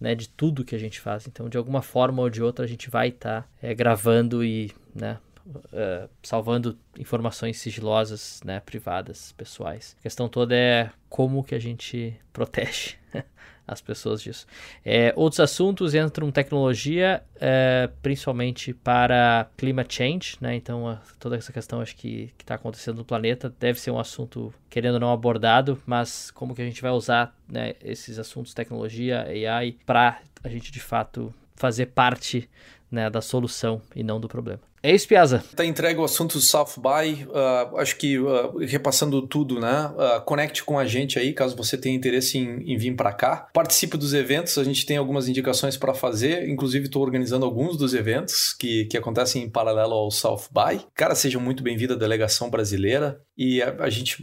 né, 0.00 0.14
de 0.14 0.28
tudo 0.28 0.64
que 0.64 0.74
a 0.74 0.78
gente 0.78 1.00
faz. 1.00 1.26
Então, 1.26 1.48
de 1.48 1.56
alguma 1.56 1.82
forma 1.82 2.22
ou 2.22 2.30
de 2.30 2.42
outra, 2.42 2.64
a 2.64 2.68
gente 2.68 2.88
vai 2.90 3.08
estar 3.08 3.42
tá, 3.42 3.48
é, 3.62 3.74
gravando 3.74 4.44
e 4.44 4.72
né, 4.94 5.18
uh, 5.46 6.08
salvando 6.22 6.78
informações 6.98 7.58
sigilosas, 7.58 8.40
né, 8.44 8.60
privadas, 8.60 9.32
pessoais. 9.32 9.96
A 10.00 10.02
questão 10.02 10.28
toda 10.28 10.54
é 10.54 10.90
como 11.08 11.44
que 11.44 11.54
a 11.54 11.58
gente 11.58 12.14
protege 12.32 12.96
as 13.68 13.82
pessoas 13.82 14.22
disso. 14.22 14.46
É, 14.82 15.12
outros 15.14 15.38
assuntos 15.38 15.94
entram 15.94 16.30
tecnologia, 16.32 17.22
é, 17.38 17.90
principalmente 18.00 18.72
para 18.72 19.46
climate 19.56 19.94
change, 19.94 20.36
né? 20.40 20.56
Então, 20.56 20.88
a, 20.88 20.98
toda 21.18 21.36
essa 21.36 21.52
questão 21.52 21.82
acho 21.82 21.94
que 21.94 22.32
está 22.38 22.54
acontecendo 22.54 22.96
no 22.96 23.04
planeta 23.04 23.54
deve 23.60 23.78
ser 23.78 23.90
um 23.90 24.00
assunto, 24.00 24.52
querendo 24.70 24.94
ou 24.94 25.00
não, 25.00 25.12
abordado, 25.12 25.80
mas 25.84 26.30
como 26.30 26.54
que 26.54 26.62
a 26.62 26.64
gente 26.64 26.80
vai 26.80 26.90
usar 26.90 27.36
né, 27.46 27.74
esses 27.84 28.18
assuntos, 28.18 28.54
tecnologia, 28.54 29.26
AI, 29.26 29.76
para 29.84 30.20
a 30.42 30.48
gente 30.48 30.72
de 30.72 30.80
fato 30.80 31.34
fazer 31.54 31.86
parte 31.86 32.48
né, 32.90 33.10
da 33.10 33.20
solução 33.20 33.80
e 33.94 34.02
não 34.02 34.20
do 34.20 34.28
problema. 34.28 34.60
É 34.82 34.94
isso, 34.94 35.08
Piazza. 35.08 35.42
Tá 35.56 35.64
entregue 35.64 35.98
o 35.98 36.04
assunto 36.04 36.34
do 36.34 36.40
South 36.40 36.74
by. 36.76 37.24
Uh, 37.24 37.78
acho 37.78 37.96
que 37.96 38.18
uh, 38.18 38.58
repassando 38.58 39.20
tudo, 39.22 39.58
né? 39.58 39.86
Uh, 39.88 40.20
conecte 40.22 40.62
com 40.62 40.78
a 40.78 40.86
gente 40.86 41.18
aí, 41.18 41.32
caso 41.32 41.56
você 41.56 41.76
tenha 41.76 41.96
interesse 41.96 42.38
em, 42.38 42.72
em 42.72 42.76
vir 42.76 42.94
para 42.94 43.12
cá. 43.12 43.48
Participe 43.52 43.96
dos 43.96 44.14
eventos, 44.14 44.56
a 44.56 44.62
gente 44.62 44.86
tem 44.86 44.96
algumas 44.96 45.28
indicações 45.28 45.76
para 45.76 45.94
fazer. 45.94 46.48
Inclusive, 46.48 46.86
estou 46.86 47.02
organizando 47.02 47.44
alguns 47.44 47.76
dos 47.76 47.92
eventos 47.92 48.52
que, 48.52 48.84
que 48.84 48.96
acontecem 48.96 49.42
em 49.42 49.50
paralelo 49.50 49.94
ao 49.94 50.10
South 50.12 50.44
by. 50.52 50.80
Cara, 50.94 51.14
sejam 51.16 51.40
muito 51.40 51.62
bem-vindos 51.62 51.96
à 51.96 51.98
delegação 51.98 52.48
brasileira. 52.48 53.20
E 53.36 53.60
a, 53.60 53.74
a 53.80 53.90
gente, 53.90 54.18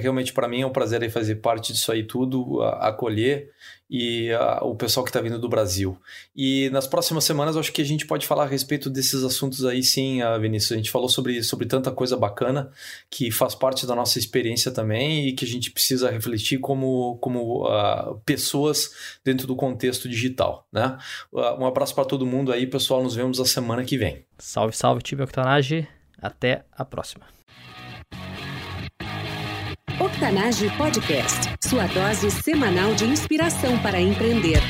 realmente, 0.00 0.32
para 0.32 0.48
mim 0.48 0.62
é 0.62 0.66
um 0.66 0.72
prazer 0.72 1.04
fazer 1.10 1.36
parte 1.36 1.72
disso 1.72 1.92
aí 1.92 2.04
tudo, 2.04 2.62
acolher 2.62 3.50
e 3.90 4.30
o 4.62 4.74
pessoal 4.74 5.04
que 5.04 5.10
está 5.10 5.20
vindo 5.20 5.38
do 5.38 5.48
Brasil. 5.48 5.96
E 6.34 6.70
nas 6.70 6.86
próximas 6.86 7.24
semanas, 7.24 7.56
acho 7.56 7.72
que 7.72 7.82
a 7.84 7.86
gente 7.86 8.06
pode 8.06 8.26
falar 8.26 8.44
a 8.44 8.46
respeito 8.46 8.90
desses 8.90 9.22
assuntos 9.22 9.64
aí, 9.64 9.82
sim, 9.82 10.22
uh, 10.22 10.40
Vinícius. 10.40 10.72
A 10.72 10.76
gente 10.76 10.90
falou 10.90 11.08
sobre, 11.08 11.42
sobre 11.42 11.66
tanta 11.66 11.90
coisa 11.90 12.16
bacana 12.16 12.70
que 13.10 13.30
faz 13.30 13.54
parte 13.54 13.86
da 13.86 13.94
nossa 13.94 14.18
experiência 14.18 14.70
também 14.70 15.28
e 15.28 15.32
que 15.32 15.44
a 15.44 15.48
gente 15.48 15.70
precisa 15.70 16.10
refletir 16.10 16.58
como, 16.58 17.18
como 17.18 17.66
uh, 17.66 18.20
pessoas 18.24 18.90
dentro 19.24 19.46
do 19.46 19.54
contexto 19.54 20.08
digital. 20.08 20.66
Né? 20.72 20.96
um 21.32 21.66
abraço 21.66 21.94
para 21.94 22.04
todo 22.04 22.26
mundo 22.26 22.52
aí, 22.52 22.66
pessoal. 22.66 23.02
Nos 23.02 23.14
vemos 23.14 23.38
a 23.38 23.44
semana 23.44 23.84
que 23.84 23.96
vem. 23.98 24.24
Salve, 24.38 24.74
salve, 24.74 25.02
time 25.02 25.22
Octanage. 25.22 25.86
Até 26.20 26.64
a 26.72 26.84
próxima. 26.84 27.26
Octanage 30.00 30.70
Podcast, 30.76 31.50
sua 31.62 31.86
dose 31.86 32.30
semanal 32.30 32.94
de 32.94 33.04
inspiração 33.04 33.78
para 33.78 34.00
empreender. 34.00 34.60